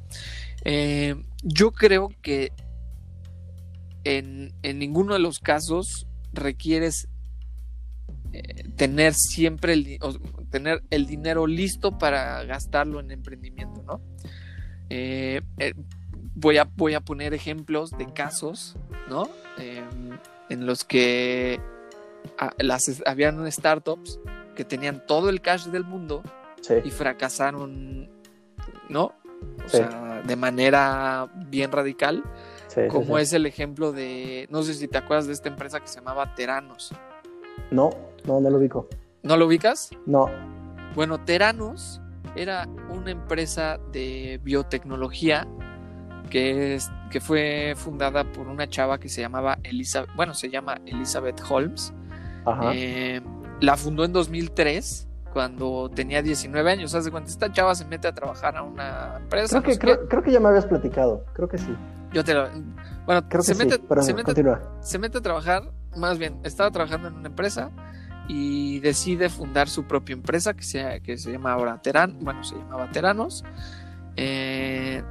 Eh, 0.63 1.15
yo 1.43 1.71
creo 1.71 2.09
que 2.21 2.51
en, 4.03 4.53
ninguno 4.63 5.13
de 5.13 5.19
los 5.19 5.39
casos 5.39 6.07
requieres 6.33 7.07
eh, 8.33 8.63
tener 8.75 9.13
siempre 9.13 9.73
el, 9.73 9.99
tener 10.49 10.83
el 10.89 11.05
dinero 11.05 11.47
listo 11.47 11.97
para 11.97 12.43
gastarlo 12.43 12.99
en 12.99 13.11
emprendimiento, 13.11 13.83
¿no? 13.83 14.01
Eh, 14.89 15.41
voy, 16.35 16.57
a, 16.57 16.63
voy 16.75 16.93
a 16.93 17.01
poner 17.01 17.33
ejemplos 17.33 17.91
de 17.91 18.11
casos, 18.13 18.75
¿no? 19.09 19.29
en 20.49 20.65
los 20.65 20.83
que 20.83 21.59
las, 22.57 23.01
habían 23.05 23.49
startups 23.51 24.19
que 24.55 24.65
tenían 24.65 25.05
todo 25.05 25.29
el 25.29 25.41
cash 25.41 25.65
del 25.65 25.83
mundo 25.83 26.23
y 26.83 26.89
fracasaron, 26.89 28.09
¿no? 28.89 29.13
O 29.65 29.69
sea, 29.69 30.21
de 30.25 30.35
manera 30.35 31.29
bien 31.47 31.71
radical, 31.71 32.23
como 32.89 33.17
es 33.17 33.31
el 33.33 33.45
ejemplo 33.45 33.91
de, 33.91 34.47
no 34.49 34.63
sé 34.63 34.73
si 34.73 34.87
te 34.87 34.97
acuerdas 34.97 35.27
de 35.27 35.33
esta 35.33 35.49
empresa 35.49 35.79
que 35.79 35.87
se 35.87 35.95
llamaba 35.95 36.35
Teranos. 36.35 36.93
No, 37.71 37.89
no, 38.25 38.39
no 38.39 38.49
lo 38.49 38.57
ubico. 38.57 38.87
¿No 39.23 39.37
lo 39.37 39.47
ubicas? 39.47 39.91
No. 40.05 40.27
Bueno, 40.95 41.19
Teranos 41.19 42.01
era 42.35 42.67
una 42.89 43.11
empresa 43.11 43.79
de 43.91 44.39
biotecnología 44.43 45.47
que, 46.29 46.75
es, 46.75 46.91
que 47.11 47.19
fue 47.19 47.73
fundada 47.75 48.23
por 48.23 48.47
una 48.47 48.69
chava 48.69 48.99
que 48.99 49.09
se 49.09 49.21
llamaba 49.21 49.57
Elizabeth, 49.63 50.09
bueno, 50.15 50.33
se 50.33 50.49
llama 50.49 50.79
Elizabeth 50.85 51.41
Holmes. 51.49 51.93
Eh, 52.73 53.21
la 53.61 53.77
fundó 53.77 54.05
en 54.05 54.13
2003 54.13 55.07
cuando 55.33 55.89
tenía 55.93 56.21
19 56.21 56.71
años. 56.71 56.91
¿Sabes 56.91 57.09
cuánto 57.09 57.29
esta 57.29 57.51
chava 57.51 57.75
se 57.75 57.85
mete 57.85 58.07
a 58.07 58.13
trabajar 58.13 58.57
a 58.57 58.63
una 58.63 59.17
empresa? 59.17 59.61
Creo 59.61 59.77
que, 59.77 60.07
creo, 60.07 60.23
que 60.23 60.31
ya 60.31 60.39
me 60.39 60.49
habías 60.49 60.65
platicado, 60.65 61.25
creo 61.33 61.47
que 61.47 61.57
sí. 61.57 61.75
Yo 62.13 62.23
te 62.23 62.33
lo... 62.33 62.47
Bueno, 63.05 63.27
creo 63.27 63.43
se, 63.43 63.55
mete, 63.55 63.75
se, 64.01 64.13
mete, 64.13 64.33
se 64.81 64.99
mete 64.99 65.17
a 65.17 65.21
trabajar, 65.21 65.71
más 65.95 66.17
bien, 66.17 66.39
estaba 66.43 66.71
trabajando 66.71 67.07
en 67.07 67.15
una 67.15 67.27
empresa 67.29 67.71
y 68.27 68.79
decide 68.79 69.29
fundar 69.29 69.69
su 69.69 69.85
propia 69.85 70.13
empresa 70.13 70.53
que 70.53 70.63
se, 70.63 71.01
que 71.01 71.17
se 71.17 71.31
llama 71.31 71.53
ahora 71.53 71.81
Teran, 71.81 72.17
bueno, 72.21 72.43
se 72.43 72.55
llamaba 72.55 72.91
Teranos. 72.91 73.43
Eh, 74.15 75.01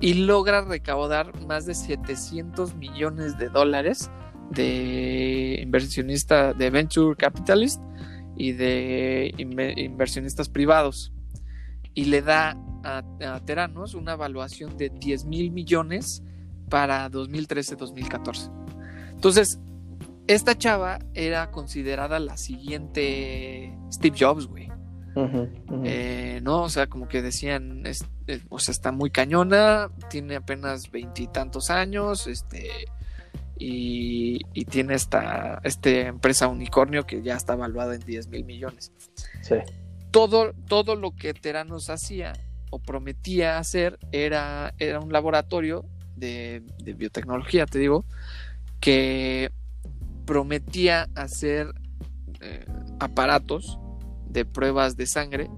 y 0.00 0.14
logra 0.14 0.62
recaudar 0.62 1.40
más 1.46 1.64
de 1.64 1.74
700 1.74 2.74
millones 2.74 3.38
de 3.38 3.48
dólares 3.48 4.10
de 4.50 5.60
inversionista, 5.62 6.52
de 6.52 6.70
venture 6.70 7.16
capitalist 7.16 7.80
y 8.36 8.52
de 8.52 9.32
inversionistas 9.76 10.48
privados. 10.48 11.12
Y 11.94 12.06
le 12.06 12.22
da 12.22 12.56
a, 12.84 13.40
Teranos 13.44 13.94
una 13.94 14.12
evaluación 14.12 14.76
de 14.76 14.90
10 14.90 15.24
mil 15.26 15.50
millones 15.52 16.22
para 16.68 17.10
2013-2014. 17.10 18.50
Entonces, 19.12 19.60
esta 20.26 20.56
chava 20.56 20.98
era 21.14 21.50
considerada 21.50 22.18
la 22.18 22.36
siguiente 22.36 23.76
Steve 23.92 24.16
Jobs, 24.18 24.46
güey. 24.46 24.70
Eh, 25.84 26.40
no, 26.42 26.62
o 26.62 26.68
sea, 26.70 26.86
como 26.86 27.06
que 27.06 27.20
decían, 27.20 27.82
o 28.48 28.58
sea, 28.58 28.72
está 28.72 28.92
muy 28.92 29.10
cañona, 29.10 29.90
tiene 30.08 30.36
apenas 30.36 30.90
veintitantos 30.90 31.70
años, 31.70 32.26
este, 32.26 32.86
y, 33.58 34.64
tiene 34.64 34.94
esta, 34.94 35.60
este 35.64 36.06
empresa 36.06 36.48
unicornio 36.48 37.04
que 37.04 37.22
ya 37.22 37.36
está 37.36 37.52
evaluada 37.52 37.94
en 37.94 38.00
10 38.00 38.28
mil 38.28 38.44
millones. 38.44 38.92
Todo, 40.10 40.52
todo 40.66 40.96
lo 40.96 41.14
que 41.14 41.34
Teranos 41.34 41.90
hacía 41.90 42.32
o 42.70 42.78
prometía 42.78 43.58
hacer 43.58 43.98
era, 44.12 44.74
era 44.78 44.98
un 44.98 45.12
laboratorio 45.12 45.84
de, 46.16 46.62
biotecnología, 46.96 47.66
te 47.66 47.78
digo, 47.78 48.04
que 48.80 49.50
prometía 50.32 51.10
hacer 51.14 51.74
eh, 52.40 52.64
aparatos 53.00 53.78
de 54.30 54.46
pruebas 54.46 54.96
de 54.96 55.06
sangre 55.06 55.50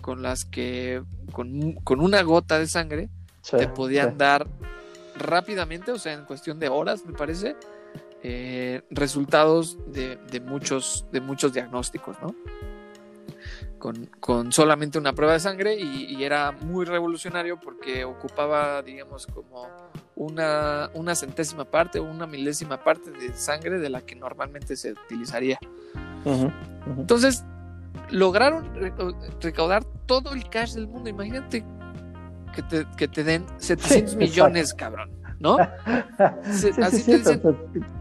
con 0.00 0.20
las 0.20 0.44
que 0.44 1.00
con, 1.30 2.00
una 2.00 2.22
gota 2.22 2.58
de 2.58 2.66
sangre 2.66 3.08
te 3.48 3.68
podían 3.68 4.18
dar 4.18 4.48
rápidamente, 5.16 5.92
o 5.92 5.98
sea, 6.00 6.14
en 6.14 6.24
cuestión 6.24 6.58
de 6.58 6.68
horas, 6.68 7.06
me 7.06 7.12
parece, 7.12 7.54
eh, 8.24 8.82
resultados 8.90 9.78
de, 9.92 10.18
muchos, 10.44 11.06
de 11.12 11.20
muchos 11.20 11.52
diagnósticos, 11.52 12.16
¿no? 12.20 12.34
Con, 14.18 14.50
solamente 14.50 14.98
una 14.98 15.12
prueba 15.12 15.34
de 15.34 15.40
sangre 15.40 15.76
y, 15.76 16.24
era 16.24 16.50
muy 16.50 16.84
revolucionario 16.84 17.60
porque 17.60 18.04
ocupaba, 18.04 18.82
digamos, 18.82 19.28
como 19.28 19.68
una, 20.16 20.90
una 20.94 21.14
centésima 21.14 21.64
parte 21.64 22.00
o 22.00 22.04
una 22.04 22.26
milésima 22.26 22.82
parte 22.82 23.10
de 23.10 23.34
sangre 23.34 23.78
de 23.78 23.90
la 23.90 24.00
que 24.00 24.16
normalmente 24.16 24.74
se 24.74 24.92
utilizaría. 24.92 25.58
Entonces, 26.98 27.44
lograron 28.10 28.68
recaudar 29.40 29.84
todo 30.06 30.32
el 30.32 30.48
cash 30.48 30.74
del 30.74 30.88
mundo. 30.88 31.10
Imagínate 31.10 31.64
que 32.54 32.62
te, 32.62 32.86
que 32.96 33.06
te 33.06 33.22
den 33.22 33.44
700 33.58 34.16
millones, 34.16 34.72
cabrón, 34.72 35.10
¿no? 35.38 35.58
así 36.82 37.04
te 37.04 37.18
dicen, 37.18 37.42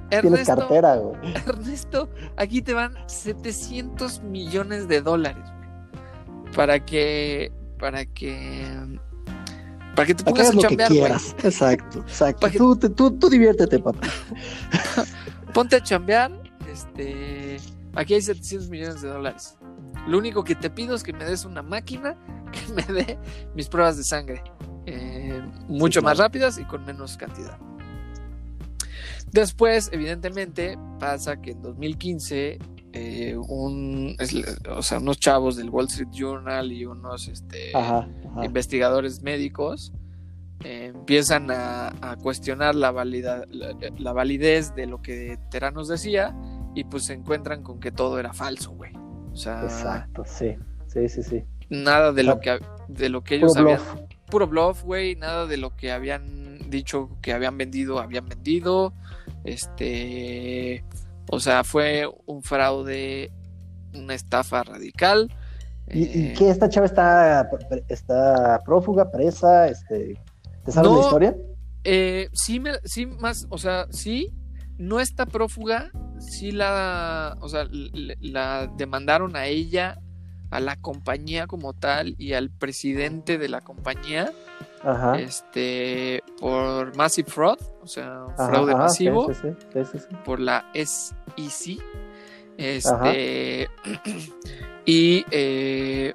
Ernesto, 0.09 0.55
cartera, 0.55 0.97
Ernesto, 1.45 2.09
aquí 2.37 2.61
te 2.61 2.73
van 2.73 2.95
700 3.07 4.21
millones 4.23 4.87
de 4.87 5.01
dólares, 5.01 5.43
Para 6.55 6.79
que, 6.79 7.51
para 7.77 8.05
que, 8.05 8.65
para 9.95 10.05
que 10.05 10.15
te 10.15 10.23
pongas 10.23 10.49
a 10.49 10.57
chambear, 10.57 10.89
güey. 10.91 11.11
Exacto, 11.43 11.99
exacto. 11.99 12.47
tú, 12.57 12.75
tú, 12.77 13.11
tú 13.11 13.29
diviértete, 13.29 13.79
papá. 13.79 14.07
Ponte 15.53 15.77
a 15.77 15.83
chambear, 15.83 16.31
este, 16.71 17.57
aquí 17.95 18.13
hay 18.13 18.21
700 18.21 18.69
millones 18.69 19.01
de 19.01 19.09
dólares. 19.09 19.57
Lo 20.07 20.17
único 20.17 20.43
que 20.43 20.55
te 20.55 20.69
pido 20.69 20.95
es 20.95 21.03
que 21.03 21.13
me 21.13 21.25
des 21.25 21.45
una 21.45 21.61
máquina 21.61 22.15
que 22.51 22.73
me 22.73 22.83
dé 22.83 23.17
mis 23.55 23.67
pruebas 23.69 23.97
de 23.97 24.03
sangre 24.03 24.43
eh, 24.85 25.41
mucho 25.67 26.01
más 26.01 26.17
rápidas 26.17 26.57
y 26.57 26.65
con 26.65 26.85
menos 26.85 27.17
cantidad. 27.17 27.57
Después, 29.31 29.89
evidentemente, 29.91 30.77
pasa 30.99 31.41
que 31.41 31.51
en 31.51 31.61
2015 31.61 32.59
eh, 32.97 33.35
un, 33.35 34.15
o 34.69 34.81
sea, 34.81 34.99
unos 34.99 35.19
chavos 35.19 35.57
del 35.57 35.69
Wall 35.69 35.87
Street 35.87 36.07
Journal 36.13 36.71
y 36.71 36.85
unos 36.85 37.27
este, 37.27 37.73
investigadores 38.41 39.21
médicos 39.21 39.91
eh, 40.63 40.93
empiezan 40.95 41.51
a, 41.51 42.15
cuestionar 42.23 42.73
la, 42.73 42.93
la, 42.93 44.13
validez 44.13 44.73
de 44.75 44.85
lo 44.85 45.01
que 45.01 45.37
Teranos 45.51 45.89
decía 45.89 46.33
y 46.73 46.85
pues 46.85 47.03
se 47.03 47.13
encuentran 47.13 47.63
con 47.63 47.81
que 47.81 47.91
todo 47.91 48.17
era 48.17 48.31
falso, 48.31 48.71
güey. 48.71 48.93
Exacto, 49.33 50.23
sí. 50.25 50.55
Sí, 50.87 51.09
sí, 51.09 51.21
sí. 51.21 51.43
Nada 51.69 52.13
de 52.13 52.23
lo 52.23 52.39
que 52.39 52.59
de 52.87 53.09
lo 53.09 53.25
que 53.25 53.35
ellos 53.35 53.57
habían 53.57 53.81
puro 54.27 54.47
bluff, 54.47 54.83
güey, 54.83 55.17
nada 55.17 55.47
de 55.47 55.57
lo 55.57 55.75
que 55.75 55.91
habían 55.91 56.69
dicho 56.69 57.09
que 57.21 57.33
habían 57.33 57.57
vendido, 57.57 57.99
habían 57.99 58.25
vendido. 58.25 58.93
Este, 59.43 60.85
o 61.29 61.39
sea, 61.39 61.63
fue 61.63 62.07
un 62.25 62.41
fraude, 62.43 63.31
una 63.93 64.13
estafa 64.13 64.63
radical. 64.63 65.31
¿Y, 65.87 66.03
eh, 66.03 66.33
que 66.37 66.49
esta 66.49 66.69
chava 66.69 66.85
está, 66.85 67.49
está 67.87 68.59
prófuga, 68.65 69.11
presa? 69.11 69.67
Este, 69.67 70.19
¿Te 70.63 70.71
sabes 70.71 70.91
la 70.91 70.99
historia? 70.99 71.35
Eh, 71.83 72.29
sí, 72.33 72.59
me, 72.59 72.71
sí, 72.83 73.05
más, 73.05 73.45
o 73.49 73.57
sea, 73.57 73.85
sí, 73.91 74.33
no 74.77 74.99
está 74.99 75.25
prófuga, 75.25 75.91
sí 76.19 76.51
la, 76.51 77.37
o 77.41 77.47
sea, 77.47 77.67
la 77.71 78.67
demandaron 78.75 79.35
a 79.35 79.45
ella, 79.45 79.99
a 80.49 80.59
la 80.59 80.75
compañía 80.77 81.47
como 81.47 81.73
tal 81.73 82.15
y 82.17 82.33
al 82.33 82.49
presidente 82.49 83.37
de 83.37 83.49
la 83.49 83.61
compañía, 83.61 84.31
este, 85.17 86.23
por 86.39 86.95
massive 86.95 87.29
fraud, 87.29 87.59
o 87.81 87.87
sea, 87.87 88.25
fraude 88.35 88.75
masivo, 88.75 89.31
por 90.23 90.39
la 90.39 90.65
SEC. 90.73 91.79
Este. 92.57 93.69
y 94.85 95.25
eh, 95.31 96.13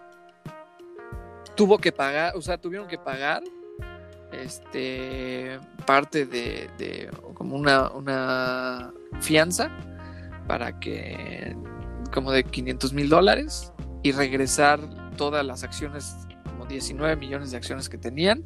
tuvo 1.54 1.78
que 1.78 1.92
pagar, 1.92 2.36
o 2.36 2.42
sea, 2.42 2.58
tuvieron 2.58 2.88
que 2.88 2.98
pagar 2.98 3.42
este 4.32 5.58
parte 5.86 6.24
de, 6.24 6.70
de 6.78 7.10
como 7.34 7.56
una, 7.56 7.90
una 7.90 8.92
fianza 9.20 9.70
para 10.46 10.78
que 10.78 11.56
como 12.12 12.32
de 12.32 12.44
500 12.44 12.92
mil 12.92 13.08
dólares 13.08 13.72
y 14.02 14.12
regresar 14.12 14.80
todas 15.16 15.44
las 15.44 15.62
acciones, 15.62 16.14
como 16.44 16.66
19 16.66 17.16
millones 17.16 17.50
de 17.50 17.56
acciones 17.56 17.88
que 17.88 17.98
tenían. 17.98 18.42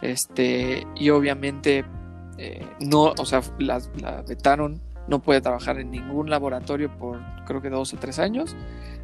Este, 0.00 0.86
y 0.96 1.10
obviamente 1.10 1.84
eh, 2.38 2.66
no, 2.80 3.12
o 3.18 3.26
sea, 3.26 3.42
la, 3.58 3.80
vetaron, 4.26 4.80
no 5.06 5.20
puede 5.20 5.40
trabajar 5.40 5.78
en 5.78 5.90
ningún 5.90 6.30
laboratorio 6.30 6.96
por 6.96 7.20
creo 7.44 7.60
que 7.60 7.70
dos 7.70 7.92
o 7.92 7.96
tres 7.98 8.18
años, 8.18 8.56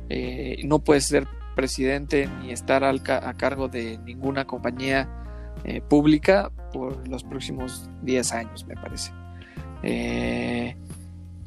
eh, 0.08 0.60
no 0.64 0.78
puede 0.78 1.00
ser 1.00 1.26
presidente 1.54 2.28
ni 2.40 2.50
estar 2.50 2.84
al, 2.84 3.02
a 3.06 3.34
cargo 3.34 3.68
de 3.68 3.98
ninguna 3.98 4.46
compañía 4.46 5.08
eh, 5.64 5.80
pública 5.80 6.50
por 6.72 7.06
los 7.08 7.24
próximos 7.24 7.90
10 8.02 8.32
años, 8.32 8.66
me 8.66 8.74
parece. 8.74 9.12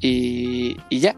y, 0.00 0.76
y 0.88 1.00
ya, 1.00 1.16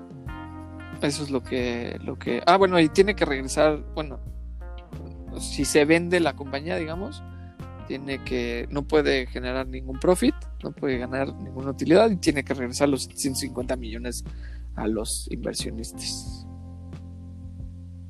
eso 1.03 1.23
es 1.23 1.31
lo 1.31 1.43
que, 1.43 1.99
lo 2.03 2.19
que. 2.19 2.43
Ah, 2.47 2.57
bueno, 2.57 2.79
y 2.81 2.89
tiene 2.89 3.15
que 3.15 3.25
regresar. 3.25 3.85
Bueno, 3.95 4.21
si 5.39 5.65
se 5.65 5.85
vende 5.85 6.21
la 6.21 6.35
compañía, 6.35 6.77
digamos, 6.77 7.23
tiene 7.87 8.23
que. 8.25 8.67
No 8.71 8.83
puede 8.83 9.27
generar 9.27 9.67
ningún 9.67 9.99
profit, 9.99 10.35
no 10.63 10.73
puede 10.73 10.99
ganar 10.99 11.35
ninguna 11.35 11.71
utilidad 11.71 12.11
y 12.11 12.17
tiene 12.17 12.45
que 12.45 12.55
regresar 12.55 12.89
los 12.89 13.05
150 13.05 13.77
millones 13.77 14.25
a 14.77 14.87
los 14.87 15.31
inversionistas. 15.31 16.47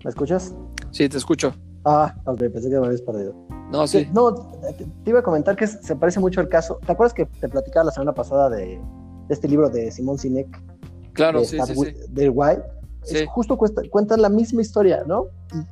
¿Me 0.05 0.11
escuchas? 0.11 0.55
Sí, 0.91 1.09
te 1.09 1.17
escucho. 1.17 1.55
Ah, 1.85 2.15
ok, 2.25 2.39
pensé 2.39 2.71
que 2.71 2.79
me 2.79 2.87
habías 2.87 3.03
perdido. 3.03 3.35
No, 3.71 3.87
sí. 3.87 4.09
No, 4.13 4.35
te, 4.35 4.87
iba 5.07 5.21
a 5.21 5.23
comentar 5.23 5.57
que 5.57 5.67
se 5.67 5.97
parece 5.97 6.21
mucho 6.21 6.41
al 6.41 6.49
caso. 6.49 6.79
¿Te 6.85 6.93
acuerdas 6.93 7.15
que 7.15 7.27
te 7.27 7.49
platicaba 7.49 7.85
la 7.85 7.93
semana 7.93 8.15
pasada 8.15 8.51
de, 8.51 8.81
este 9.29 9.49
libro 9.49 9.69
de 9.69 9.91
Simón 9.91 10.19
Sinek? 10.19 10.47
Claro, 11.13 11.45
sí, 11.45 11.59
sí, 11.67 11.75
sí. 11.75 11.95
Del 12.11 12.31
White 12.35 12.63
justo 13.29 13.57
cuentan 13.57 14.23
la 14.23 14.29
misma 14.29 14.63
historia, 14.63 15.05
¿no? 15.07 15.27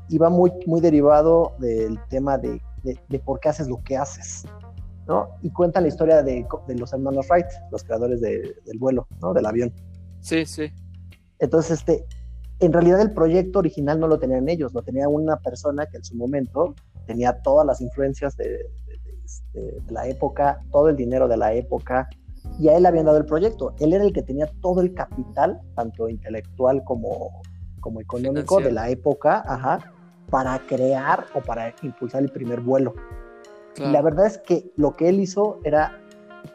Y, 0.08 0.18
va 0.18 0.28
muy, 0.28 0.52
muy 0.66 0.80
derivado 0.80 1.52
del 1.58 1.98
tema 2.08 2.38
de, 2.38 2.60
por 3.24 3.40
qué 3.40 3.48
haces 3.48 3.68
lo 3.68 3.82
que 3.82 3.96
haces, 3.96 4.44
¿no? 5.06 5.28
Y 5.42 5.50
cuentan 5.50 5.84
la 5.84 5.88
historia 5.88 6.22
de, 6.22 6.46
los 6.76 6.92
hermanos 6.92 7.26
Wright, 7.28 7.46
los 7.70 7.84
creadores 7.84 8.20
del 8.20 8.78
vuelo, 8.78 9.06
¿no? 9.20 9.32
Del 9.32 9.46
avión. 9.46 9.72
Sí, 10.20 10.44
sí. 10.46 10.72
Entonces, 11.38 11.80
este, 11.80 12.04
en 12.60 12.72
realidad 12.72 13.00
el 13.00 13.12
proyecto 13.12 13.58
original 13.58 13.98
no 13.98 14.06
lo 14.06 14.18
tenían 14.18 14.48
ellos, 14.48 14.72
lo 14.72 14.82
tenía 14.82 15.08
una 15.08 15.36
persona 15.38 15.86
que 15.86 15.96
en 15.96 16.04
su 16.04 16.14
momento 16.14 16.74
tenía 17.06 17.40
todas 17.42 17.66
las 17.66 17.80
influencias 17.80 18.36
de, 18.36 18.70
este, 19.24 19.82
la 19.88 20.06
época, 20.06 20.60
todo 20.70 20.88
el 20.88 20.96
dinero 20.96 21.26
de 21.28 21.36
la 21.36 21.52
época, 21.52 22.08
y 22.58 22.68
a 22.68 22.76
él 22.76 22.82
le 22.82 22.88
habían 22.88 23.06
dado 23.06 23.18
el 23.18 23.24
proyecto. 23.24 23.74
Él 23.80 23.92
era 23.92 24.04
el 24.04 24.12
que 24.12 24.22
tenía 24.22 24.46
todo 24.60 24.80
el 24.80 24.94
capital, 24.94 25.60
tanto 25.74 26.08
intelectual 26.08 26.82
como, 26.84 27.42
como 27.80 28.00
económico 28.00 28.60
de 28.60 28.72
la 28.72 28.88
época, 28.90 29.42
ajá, 29.46 29.92
para 30.32 30.58
crear 30.66 31.26
o 31.34 31.40
para 31.40 31.72
impulsar 31.82 32.22
el 32.22 32.30
primer 32.30 32.60
vuelo. 32.60 32.94
Y 33.76 33.86
la 33.86 34.02
verdad 34.02 34.26
es 34.26 34.38
que 34.38 34.72
lo 34.76 34.96
que 34.96 35.08
él 35.08 35.20
hizo 35.20 35.60
era, 35.62 36.00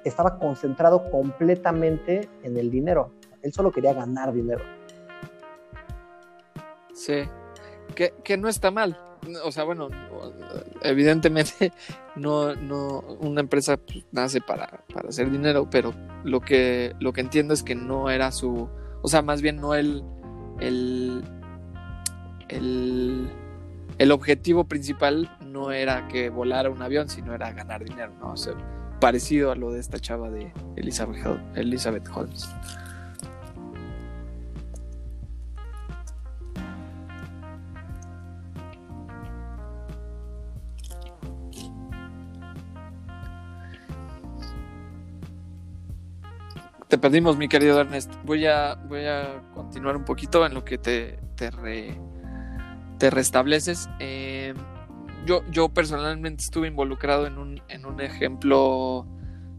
estaba 0.03 0.37
concentrado 0.37 1.09
completamente 1.09 2.27
en 2.43 2.57
el 2.57 2.69
dinero. 2.69 3.11
Él 3.41 3.53
solo 3.53 3.71
quería 3.71 3.93
ganar 3.93 4.33
dinero. 4.33 4.63
Sí, 6.93 7.23
que, 7.95 8.13
que 8.23 8.35
no 8.35 8.49
está 8.49 8.71
mal 8.71 8.97
o 9.43 9.51
sea, 9.51 9.63
bueno, 9.63 9.89
evidentemente 10.81 11.71
no, 12.15 12.55
no, 12.55 12.99
una 13.19 13.41
empresa 13.41 13.77
pues, 13.77 14.05
nace 14.11 14.41
para, 14.41 14.83
para, 14.93 15.09
hacer 15.09 15.29
dinero, 15.29 15.67
pero 15.69 15.93
lo 16.23 16.39
que, 16.39 16.95
lo 16.99 17.13
que 17.13 17.21
entiendo 17.21 17.53
es 17.53 17.63
que 17.63 17.75
no 17.75 18.09
era 18.09 18.31
su, 18.31 18.69
o 19.01 19.07
sea, 19.07 19.21
más 19.21 19.41
bien 19.41 19.57
no 19.57 19.75
el, 19.75 20.03
el, 20.59 21.23
el, 22.49 23.29
el 23.97 24.11
objetivo 24.11 24.65
principal 24.65 25.35
no 25.45 25.71
era 25.71 26.07
que 26.07 26.29
volara 26.29 26.69
un 26.69 26.81
avión, 26.81 27.09
sino 27.09 27.33
era 27.33 27.51
ganar 27.51 27.83
dinero, 27.83 28.13
¿no? 28.19 28.35
Parecido 28.99 29.51
a 29.51 29.55
lo 29.55 29.71
de 29.71 29.79
esta 29.79 29.99
chava 29.99 30.29
de 30.29 30.51
Elizabeth, 30.75 31.39
Elizabeth 31.55 32.07
Holmes. 32.09 32.49
te 46.87 46.97
perdimos, 46.97 47.37
mi 47.37 47.47
querido 47.47 47.79
Ernest. 47.79 48.11
Voy 48.23 48.45
a, 48.45 48.75
voy 48.75 49.05
a 49.05 49.41
continuar 49.53 49.97
un 49.97 50.05
poquito 50.05 50.45
en 50.45 50.53
lo 50.53 50.63
que 50.63 50.77
te, 50.77 51.19
te, 51.35 51.51
te 52.97 53.09
restableces. 53.09 53.89
Eh, 53.99 54.53
yo, 55.25 55.43
yo 55.51 55.69
personalmente 55.69 56.43
estuve 56.43 56.67
involucrado 56.67 57.27
en 57.27 57.37
un, 57.37 57.61
en 57.67 57.85
un 57.85 58.01
ejemplo 58.01 59.05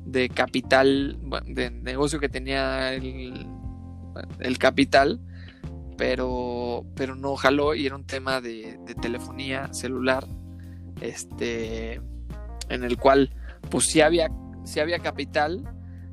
de 0.04 0.28
capital, 0.28 1.18
de 1.46 1.70
negocio 1.70 2.18
que 2.18 2.28
tenía 2.28 2.94
el, 2.94 3.46
el 4.40 4.58
capital, 4.58 5.20
pero, 5.98 6.86
pero 6.94 7.16
no 7.16 7.36
jaló 7.36 7.74
y 7.74 7.84
era 7.84 7.96
un 7.96 8.06
tema 8.06 8.40
de, 8.40 8.78
telefonía 9.02 9.72
celular, 9.74 10.26
este, 11.00 12.00
en 12.68 12.84
el 12.84 12.96
cual 12.96 13.30
pues 13.68 13.86
sí 13.86 14.00
había, 14.00 14.30
sí 14.64 14.80
había 14.80 15.00
capital, 15.00 15.64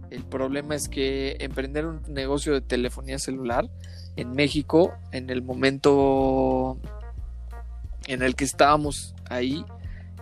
el 0.10 0.24
problema 0.24 0.76
es 0.76 0.90
que 0.90 1.38
emprender 1.40 1.86
un 1.86 2.02
negocio 2.10 2.54
de 2.54 2.62
telefonía 2.62 3.20
celular 3.20 3.70
en 4.16 4.32
México, 4.32 4.94
en 5.12 5.30
el 5.30 5.42
momento 5.42 6.80
en 8.08 8.22
el 8.22 8.36
que 8.36 8.46
estábamos 8.46 9.16
ahí, 9.30 9.66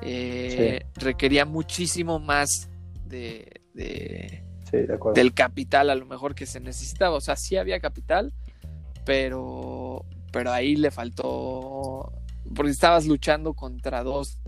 eh, 0.01 0.85
requería 0.95 1.45
muchísimo 1.45 2.19
más 2.19 2.69
de, 3.05 3.61
del 3.73 5.33
capital 5.33 5.89
a 5.89 5.95
lo 5.95 6.05
mejor 6.05 6.35
que 6.35 6.45
se 6.45 6.59
necesitaba. 6.59 7.15
O 7.15 7.21
sea, 7.21 7.35
sí 7.35 7.57
había 7.57 7.79
capital, 7.79 8.33
pero, 9.05 10.05
pero 10.31 10.51
ahí 10.51 10.75
le 10.75 10.91
faltó, 10.91 12.11
porque 12.55 12.71
estabas 12.71 13.05
luchando 13.05 13.53
contra 13.53 14.03
dos, 14.03 14.39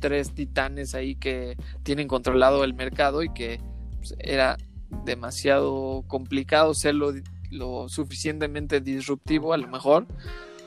tres 0.00 0.34
titanes 0.34 0.94
ahí 0.94 1.14
que 1.14 1.56
tienen 1.82 2.08
controlado 2.08 2.64
el 2.64 2.74
mercado 2.74 3.22
y 3.22 3.32
que 3.32 3.60
pues, 3.98 4.14
era 4.18 4.56
demasiado 5.04 6.04
complicado 6.08 6.74
ser 6.74 6.94
lo, 6.94 7.88
suficientemente 7.88 8.80
disruptivo 8.80 9.52
a 9.52 9.56
lo 9.56 9.68
mejor 9.68 10.06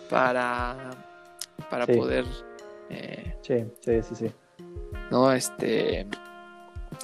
para, 0.09 0.91
para 1.69 1.85
poder 1.87 2.25
eh, 2.89 3.35
sí, 3.41 3.65
sí, 3.81 4.01
sí, 4.03 4.15
sí. 4.15 4.31
no 5.11 5.31
este 5.31 6.07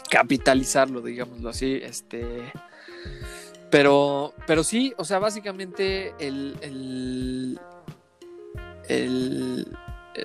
capitalizarlo 0.09 1.01
digámoslo 1.01 1.49
así 1.49 1.79
este 1.81 2.51
pero 3.69 4.33
pero 4.45 4.63
sí 4.63 4.93
o 4.97 5.03
sea 5.03 5.19
básicamente 5.19 6.13
el, 6.19 6.57
el, 6.61 7.59
el 8.87 9.67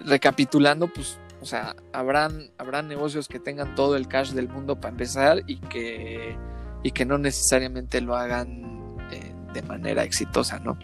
recapitulando 0.05 0.89
pues 0.93 1.19
o 1.45 1.47
sea, 1.47 1.77
habrán, 1.93 2.51
habrán 2.57 2.89
negocios 2.89 3.29
que 3.29 3.39
tengan 3.39 3.75
todo 3.75 3.97
el 3.97 4.09
cash 4.09 4.31
del 4.33 4.49
mundo 4.49 4.81
para 4.81 4.93
empezar 4.93 5.43
y 5.47 5.59
que 5.59 6.39
y 6.83 6.91
que 6.91 7.05
no 7.05 7.19
necesariamente 7.19 8.01
lo 8.01 8.17
hagan 8.17 8.97
eh, 9.11 9.35
de 9.53 9.61
manera 9.61 10.05
exitosa, 10.05 10.59
¿no? 10.61 10.79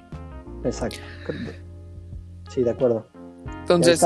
Exacto. 0.62 0.98
Sí, 2.50 2.62
de 2.62 2.70
acuerdo. 2.72 3.06
Entonces, 3.60 4.04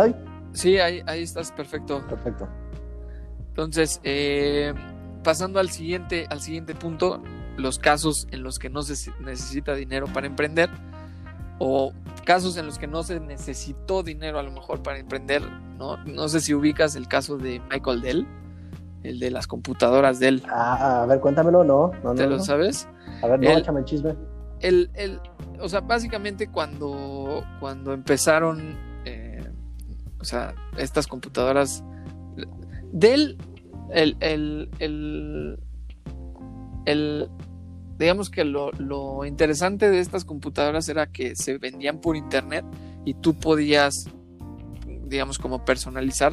sí, 0.53 0.79
ahí, 0.79 1.03
ahí 1.07 1.23
estás 1.23 1.53
perfecto. 1.53 2.07
Perfecto. 2.09 2.49
Entonces, 3.49 4.01
eh, 4.03 4.75
pasando 5.23 5.61
al 5.61 5.71
siguiente, 5.71 6.27
al 6.31 6.41
siguiente 6.41 6.75
punto, 6.75 7.23
los 7.57 7.79
casos 7.79 8.27
en 8.31 8.43
los 8.43 8.59
que 8.59 8.69
no 8.69 8.83
se 8.83 9.11
necesita 9.21 9.75
dinero 9.75 10.07
para 10.13 10.27
emprender 10.27 10.71
o 11.59 11.93
casos 12.25 12.57
en 12.57 12.67
los 12.67 12.79
que 12.79 12.87
no 12.87 13.03
se 13.05 13.21
necesitó 13.21 14.03
dinero 14.03 14.39
a 14.39 14.43
lo 14.43 14.51
mejor 14.51 14.83
para 14.83 14.99
emprender, 14.99 15.43
¿no? 15.79 15.97
No 16.05 16.29
sé 16.29 16.41
si 16.41 16.53
ubicas 16.53 16.97
el 16.97 17.07
caso 17.07 17.37
de 17.37 17.61
Michael 17.71 18.01
Dell 18.01 18.27
el 19.05 19.21
de 19.21 19.31
las 19.31 19.47
computadoras 19.47 20.19
de 20.19 20.29
él. 20.29 20.43
Ah, 20.49 21.03
a 21.03 21.07
ver, 21.07 21.21
cuéntamelo, 21.21 21.63
no. 21.63 21.93
no 22.03 22.15
¿Te 22.15 22.27
lo 22.27 22.41
sabes? 22.41 22.89
A 23.23 23.29
ver, 23.29 23.39
no, 23.39 23.51
échame 23.51 23.81
el 23.81 23.85
chisme. 23.85 24.17
El, 24.61 24.91
el, 24.95 25.21
o 25.61 25.69
sea, 25.69 25.81
básicamente 25.81 26.49
cuando, 26.49 27.45
cuando 27.61 27.93
empezaron, 27.93 28.77
o 30.25 30.27
sea, 30.27 30.55
estas 30.79 31.07
computadoras, 31.07 31.85
Dell, 32.93 33.37
el, 33.93 34.17
el, 34.21 34.71
el, 34.79 35.59
el, 36.87 37.29
digamos 37.99 38.31
que 38.31 38.45
lo, 38.45 38.73
lo, 38.73 39.27
interesante 39.27 39.91
de 39.91 40.01
estas 40.01 40.25
computadoras 40.25 40.89
era 40.89 41.09
que 41.09 41.37
se 41.37 41.59
vendían 41.59 42.01
por 42.01 42.17
internet 42.17 42.65
y 43.05 43.13
tú 43.13 43.35
podías, 43.35 44.07
digamos, 45.05 45.39
como 45.39 45.63
personalizar 45.63 46.33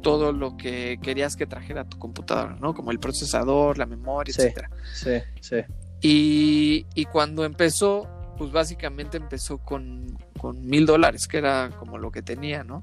todo 0.00 0.32
lo 0.32 0.56
que 0.56 0.98
querías 1.02 1.36
que 1.36 1.46
trajera 1.46 1.84
tu 1.84 1.98
computadora, 1.98 2.56
¿no? 2.58 2.72
Como 2.72 2.90
el 2.90 3.00
procesador, 3.00 3.76
la 3.76 3.84
memoria, 3.84 4.32
sí, 4.32 4.40
etcétera. 4.40 4.70
Sí, 4.94 5.10
sí. 5.42 5.56
Y, 6.00 6.86
y, 6.94 7.04
cuando 7.04 7.44
empezó, 7.44 8.08
pues 8.38 8.50
básicamente 8.50 9.18
empezó 9.18 9.58
con, 9.58 10.16
con 10.38 10.64
mil 10.64 10.86
dólares, 10.86 11.28
que 11.28 11.36
era 11.36 11.68
como 11.78 11.98
lo 11.98 12.10
que 12.10 12.22
tenía, 12.22 12.64
¿no? 12.64 12.82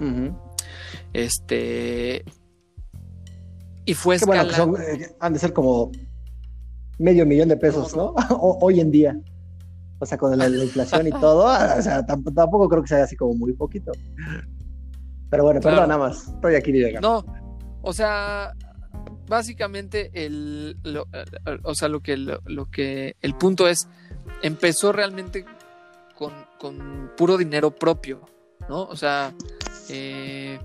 Uh 0.00 0.04
-huh. 0.04 0.38
Este. 1.12 2.24
Y 3.84 3.94
fue 3.94 4.18
Qué 4.18 4.26
bueno, 4.26 4.46
que 4.46 4.54
son, 4.54 4.76
eh, 4.80 5.16
han 5.20 5.32
de 5.32 5.38
ser 5.38 5.52
como 5.52 5.90
medio 6.98 7.24
millón 7.24 7.48
de 7.48 7.56
pesos, 7.56 7.96
¿no? 7.96 8.14
Hoy 8.40 8.80
en 8.80 8.90
día. 8.90 9.18
O 10.00 10.06
sea, 10.06 10.16
con 10.16 10.36
la, 10.38 10.48
la 10.48 10.64
inflación 10.64 11.08
y 11.08 11.10
todo, 11.10 11.46
o 11.46 11.82
sea, 11.82 12.06
tampoco, 12.06 12.34
tampoco 12.34 12.68
creo 12.68 12.82
que 12.82 12.88
sea 12.88 13.02
así 13.02 13.16
como 13.16 13.34
muy 13.34 13.52
poquito. 13.52 13.90
Pero 15.28 15.42
bueno, 15.42 15.60
claro. 15.60 15.76
perdón, 15.76 15.88
nada 15.88 16.08
más. 16.08 16.28
Estoy 16.28 16.54
aquí 16.54 16.72
No, 17.00 17.24
o 17.82 17.92
sea, 17.92 18.54
básicamente 19.26 20.10
el, 20.14 20.76
lo, 20.84 21.06
o 21.64 21.74
sea, 21.74 21.88
lo 21.88 22.00
que, 22.00 22.16
lo, 22.16 22.40
lo, 22.46 22.66
que, 22.66 23.16
el 23.20 23.34
punto 23.34 23.66
es, 23.66 23.88
empezó 24.42 24.92
realmente 24.92 25.44
con, 26.16 26.32
con 26.58 27.10
puro 27.16 27.36
dinero 27.36 27.70
propio, 27.70 28.20
¿no? 28.68 28.84
O 28.84 28.96
sea, 28.96 29.34
eh, 29.88 30.58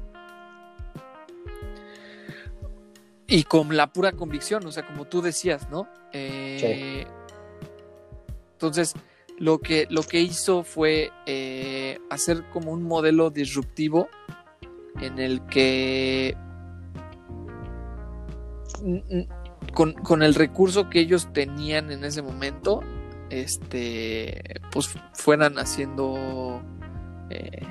y 3.27 3.43
con 3.43 3.75
la 3.75 3.91
pura 3.91 4.11
convicción, 4.11 4.65
o 4.65 4.71
sea, 4.71 4.85
como 4.85 5.05
tú 5.05 5.21
decías, 5.21 5.69
¿no? 5.69 5.87
Eh. 6.11 7.05
Entonces, 8.53 8.93
lo 9.39 9.59
que, 9.59 9.87
lo 9.89 10.03
que 10.03 10.21
hizo 10.21 10.63
fue 10.63 11.11
eh, 11.25 11.99
hacer 12.09 12.43
como 12.51 12.71
un 12.71 12.83
modelo 12.83 13.29
disruptivo 13.29 14.07
en 15.01 15.19
el 15.19 15.45
que 15.47 16.37
con, 19.73 19.93
con, 19.93 20.23
el 20.23 20.35
recurso 20.35 20.89
que 20.89 20.99
ellos 20.99 21.27
tenían 21.33 21.91
en 21.91 22.03
ese 22.03 22.21
momento, 22.21 22.81
este, 23.29 24.61
pues 24.71 24.89
fueran 25.13 25.57
haciendo, 25.57 26.61
eh, 27.29 27.65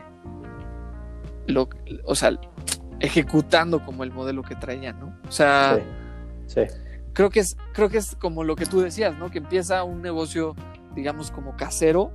lo, 1.53 1.69
o 2.05 2.15
sea, 2.15 2.39
ejecutando 3.01 3.85
como 3.85 4.05
el 4.05 4.13
modelo 4.13 4.43
que 4.43 4.57
traían, 4.57 4.99
¿no? 5.01 5.17
O 5.29 5.33
sea, 5.33 5.81
sí, 6.47 6.61
sí. 6.67 6.75
creo 7.13 7.31
que 7.31 7.41
es, 7.41 7.57
creo 7.73 7.89
que 7.89 7.99
es 7.99 8.17
como 8.17 8.45
lo 8.45 8.57
que 8.57 8.67
tú 8.67 8.81
decías, 8.81 9.19
¿no? 9.19 9.31
Que 9.31 9.39
empieza 9.39 9.85
un 9.85 10.03
negocio, 10.03 10.55
digamos, 10.95 11.31
como 11.31 11.57
casero, 11.57 12.13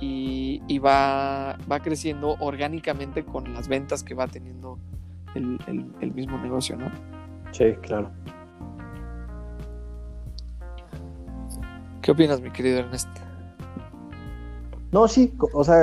y, 0.00 0.62
y 0.66 0.78
va, 0.78 1.56
va, 1.70 1.80
creciendo 1.80 2.36
orgánicamente 2.40 3.24
con 3.24 3.52
las 3.54 3.68
ventas 3.68 4.02
que 4.02 4.14
va 4.14 4.26
teniendo 4.26 4.78
el, 5.34 5.58
el, 5.66 5.86
el, 6.00 6.12
mismo 6.12 6.36
negocio, 6.38 6.76
¿no? 6.76 6.90
Sí, 7.52 7.72
claro. 7.80 8.10
¿Qué 12.02 12.10
opinas, 12.10 12.40
mi 12.40 12.50
querido 12.50 12.80
Ernesto? 12.80 13.20
No, 14.92 15.08
sí, 15.08 15.32
o 15.52 15.64
sea, 15.64 15.78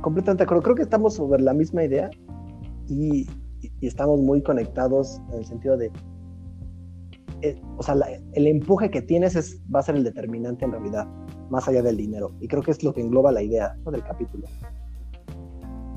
completamente 0.00 0.42
de 0.42 0.44
acuerdo. 0.44 0.62
Creo 0.62 0.76
que 0.76 0.82
estamos 0.82 1.14
sobre 1.14 1.42
la 1.42 1.52
misma 1.52 1.84
idea 1.84 2.10
y, 2.88 3.26
y 3.80 3.86
estamos 3.86 4.20
muy 4.20 4.42
conectados 4.42 5.20
en 5.32 5.38
el 5.38 5.44
sentido 5.44 5.76
de, 5.76 5.90
eh, 7.42 7.60
o 7.76 7.82
sea, 7.82 7.94
la, 7.94 8.08
el 8.32 8.46
empuje 8.46 8.90
que 8.90 9.02
tienes 9.02 9.36
es, 9.36 9.60
va 9.72 9.80
a 9.80 9.82
ser 9.82 9.96
el 9.96 10.04
determinante 10.04 10.64
en 10.64 10.72
realidad 10.72 11.06
más 11.50 11.68
allá 11.68 11.82
del 11.82 11.96
dinero. 11.96 12.32
Y 12.40 12.48
creo 12.48 12.62
que 12.62 12.70
es 12.70 12.82
lo 12.82 12.92
que 12.94 13.00
engloba 13.00 13.30
la 13.32 13.42
idea 13.42 13.76
¿no? 13.84 13.90
del 13.90 14.02
capítulo. 14.02 14.46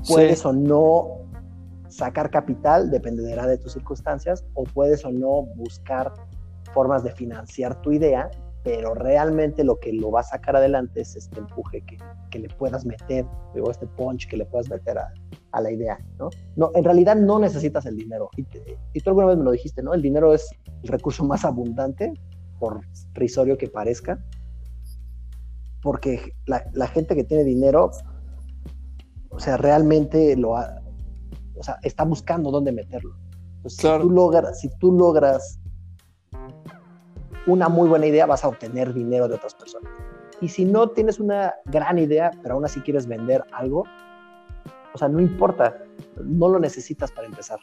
Puedes 0.06 0.40
sí. 0.40 0.48
o 0.48 0.52
no 0.52 1.08
sacar 1.88 2.30
capital, 2.30 2.90
dependerá 2.90 3.46
de 3.46 3.58
tus 3.58 3.72
circunstancias, 3.72 4.44
o 4.54 4.64
puedes 4.64 5.04
o 5.04 5.10
no 5.10 5.42
buscar 5.56 6.12
formas 6.72 7.02
de 7.02 7.10
financiar 7.10 7.80
tu 7.82 7.92
idea, 7.92 8.30
pero 8.62 8.94
realmente 8.94 9.64
lo 9.64 9.78
que 9.78 9.92
lo 9.92 10.10
va 10.10 10.20
a 10.20 10.24
sacar 10.24 10.56
adelante 10.56 11.00
es 11.00 11.16
este 11.16 11.38
empuje 11.38 11.80
que, 11.82 11.96
que 12.30 12.38
le 12.38 12.48
puedas 12.48 12.84
meter, 12.84 13.24
o 13.54 13.70
este 13.70 13.86
punch 13.86 14.28
que 14.28 14.36
le 14.36 14.44
puedas 14.44 14.68
meter 14.68 14.98
a, 14.98 15.12
a 15.52 15.60
la 15.60 15.70
idea, 15.70 15.98
¿no? 16.18 16.30
¿no? 16.56 16.70
En 16.74 16.84
realidad 16.84 17.16
no 17.16 17.38
necesitas 17.38 17.86
el 17.86 17.96
dinero. 17.96 18.28
Y, 18.36 18.44
te, 18.44 18.78
y 18.92 19.00
tú 19.00 19.10
alguna 19.10 19.28
vez 19.28 19.38
me 19.38 19.44
lo 19.44 19.50
dijiste, 19.52 19.82
¿no? 19.82 19.94
El 19.94 20.02
dinero 20.02 20.34
es 20.34 20.48
el 20.82 20.88
recurso 20.88 21.24
más 21.24 21.44
abundante, 21.44 22.12
por 22.58 22.82
risorio 23.14 23.56
que 23.56 23.68
parezca, 23.68 24.22
porque 25.82 26.34
la, 26.46 26.64
la, 26.74 26.86
gente 26.88 27.14
que 27.14 27.24
tiene 27.24 27.44
dinero, 27.44 27.90
o 29.30 29.40
sea, 29.40 29.56
realmente 29.56 30.36
lo 30.36 30.58
ha, 30.58 30.82
o 31.56 31.62
sea, 31.62 31.78
está 31.82 32.04
buscando 32.04 32.50
dónde 32.50 32.72
meterlo. 32.72 33.16
Entonces, 33.56 33.80
claro. 33.80 34.02
si, 34.02 34.08
tú 34.08 34.14
logras, 34.14 34.60
si 34.60 34.68
tú 34.78 34.92
logras 34.92 35.59
una 37.46 37.68
muy 37.68 37.88
buena 37.88 38.06
idea, 38.06 38.26
vas 38.26 38.44
a 38.44 38.48
obtener 38.48 38.92
dinero 38.92 39.28
de 39.28 39.34
otras 39.34 39.54
personas. 39.54 39.90
Y 40.40 40.48
si 40.48 40.64
no 40.64 40.88
tienes 40.88 41.20
una 41.20 41.54
gran 41.66 41.98
idea, 41.98 42.30
pero 42.42 42.54
aún 42.54 42.64
así 42.64 42.80
quieres 42.80 43.06
vender 43.06 43.44
algo, 43.52 43.84
o 44.92 44.98
sea, 44.98 45.08
no 45.08 45.20
importa, 45.20 45.78
no 46.22 46.48
lo 46.48 46.58
necesitas 46.58 47.12
para 47.12 47.26
empezar. 47.26 47.60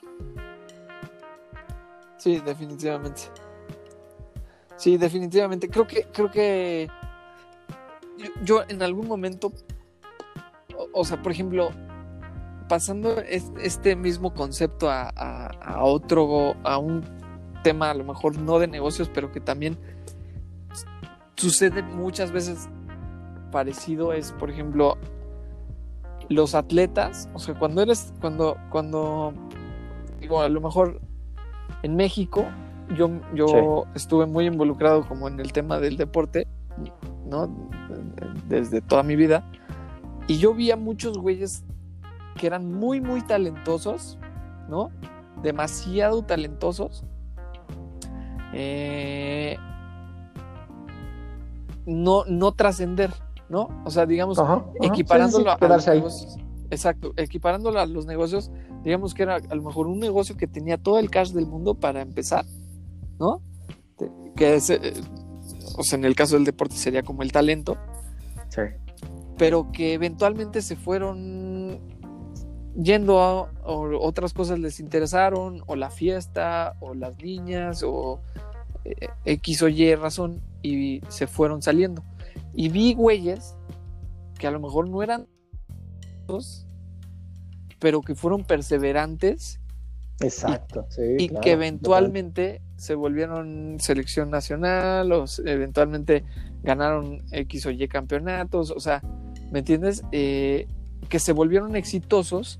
Sí, 2.18 2.40
definitivamente. 2.40 3.24
Sí, 4.76 4.98
definitivamente. 4.98 5.68
Creo 5.70 5.88
que, 5.88 6.04
creo 6.14 6.30
que 6.30 6.88
yo 8.44 8.64
en 8.68 8.82
algún 8.82 9.08
momento, 9.08 9.52
o, 10.76 10.88
o 10.94 11.04
sea, 11.04 11.22
por 11.22 11.32
ejemplo, 11.32 11.70
pasando 12.68 13.20
este 13.22 13.96
mismo 13.96 14.34
concepto 14.34 14.90
a, 14.90 15.12
a, 15.16 15.48
a, 15.48 15.84
otro, 15.84 16.56
a 16.64 16.78
un 16.78 17.04
tema 17.64 17.92
a 17.92 17.94
lo 17.94 18.04
mejor 18.04 18.38
no 18.38 18.60
de 18.60 18.68
negocios, 18.68 19.10
pero 19.14 19.32
que 19.32 19.40
también 19.40 19.78
sucede 21.36 21.84
muchas 21.84 22.32
veces 22.32 22.70
parecido 23.52 24.14
es, 24.14 24.32
por 24.34 24.50
ejemplo, 24.50 24.98
los 26.30 26.56
atletas, 26.56 27.30
o 27.34 27.40
sea, 27.40 27.58
cuando 27.58 27.82
eres, 27.82 28.14
cuando, 28.20 28.58
cuando, 28.70 29.34
digo, 30.20 30.42
a 30.42 30.50
lo 30.50 30.60
mejor 30.62 31.00
en 31.84 31.96
México, 31.96 32.46
yo, 32.96 33.10
yo 33.34 33.48
sí. 33.48 33.90
estuve 33.96 34.26
muy 34.26 34.46
involucrado 34.46 35.08
como 35.08 35.28
en 35.28 35.40
el 35.40 35.52
tema 35.54 35.80
del 35.80 35.98
deporte, 35.98 36.48
¿no? 37.30 37.50
Desde 38.48 38.82
toda 38.82 39.04
mi 39.04 39.16
vida. 39.16 39.44
Y 40.28 40.38
yo 40.38 40.54
vi 40.54 40.72
a 40.72 40.76
muchos 40.76 41.18
güeyes 41.18 41.64
que 42.38 42.48
eran 42.48 42.72
muy, 42.72 43.02
muy 43.02 43.22
talentosos, 43.22 44.18
¿no? 44.70 44.92
Demasiado 45.42 46.24
talentosos. 46.24 47.04
Eh, 48.60 49.56
no, 51.86 52.26
no 52.26 52.54
trascender, 52.54 53.14
¿no? 53.50 53.70
O 53.86 53.92
sea, 53.92 54.08
digamos, 54.08 54.40
ajá, 54.40 54.54
ajá, 54.54 54.66
equiparándolo 54.82 55.52
sí, 55.52 55.58
sí, 55.60 55.66
a 55.66 55.68
los 55.68 55.88
negocios. 55.88 56.38
Exacto, 56.72 57.14
equiparándolo 57.18 57.80
a 57.80 57.86
los 57.86 58.08
negocios, 58.08 58.52
digamos 58.84 59.14
que 59.14 59.24
era 59.24 59.36
a 59.36 59.56
lo 59.56 59.62
mejor 59.62 59.86
un 59.86 60.00
negocio 60.00 60.36
que 60.36 60.48
tenía 60.48 60.80
todo 60.80 60.98
el 60.98 61.12
cash 61.12 61.34
del 61.34 61.46
mundo 61.46 61.76
para 61.76 62.02
empezar, 62.02 62.46
¿no? 63.20 63.44
Que 64.36 64.56
es, 64.56 64.72
eh, 64.72 64.94
o 65.78 65.84
sea, 65.84 66.00
en 66.00 66.06
el 66.06 66.16
caso 66.16 66.34
del 66.34 66.44
deporte 66.44 66.76
sería 66.76 67.04
como 67.04 67.22
el 67.22 67.32
talento. 67.32 67.78
Sí. 68.50 68.62
Pero 69.38 69.72
que 69.72 69.94
eventualmente 69.94 70.64
se 70.64 70.76
fueron 70.76 71.80
yendo 72.76 73.22
a 73.22 73.52
o 73.64 74.00
otras 74.00 74.34
cosas 74.34 74.60
les 74.60 74.80
interesaron, 74.80 75.62
o 75.68 75.76
la 75.76 75.90
fiesta, 75.90 76.76
o 76.80 76.94
las 76.94 77.18
niñas, 77.22 77.84
o 77.84 78.22
X 79.26 79.62
o 79.64 79.68
Y 79.68 79.96
razón, 79.96 80.42
y 80.62 81.02
se 81.10 81.28
fueron 81.28 81.62
saliendo. 81.62 82.04
Y 82.54 82.70
vi 82.70 82.94
güeyes 82.94 83.56
que 84.38 84.48
a 84.48 84.52
lo 84.52 84.60
mejor 84.60 84.90
no 84.90 85.04
eran 85.04 85.28
pero 87.80 88.02
que 88.02 88.16
fueron 88.16 88.44
perseverantes. 88.44 89.60
Exacto, 90.20 90.88
y, 90.90 90.94
sí, 90.94 91.02
y 91.20 91.30
claro, 91.30 91.42
que 91.42 91.52
eventualmente 91.52 92.62
se 92.76 92.96
volvieron 92.96 93.78
selección 93.80 94.32
nacional 94.32 95.12
o 95.12 95.26
eventualmente 95.46 96.24
ganaron 96.64 97.24
X 97.32 97.68
o 97.68 97.72
Y 97.72 97.88
campeonatos, 97.88 98.72
o 98.72 98.80
sea, 98.80 99.04
¿me 99.52 99.60
entiendes? 99.60 100.04
Eh, 100.12 100.68
que 101.08 101.20
se 101.20 101.34
volvieron 101.34 101.76
exitosos 101.76 102.60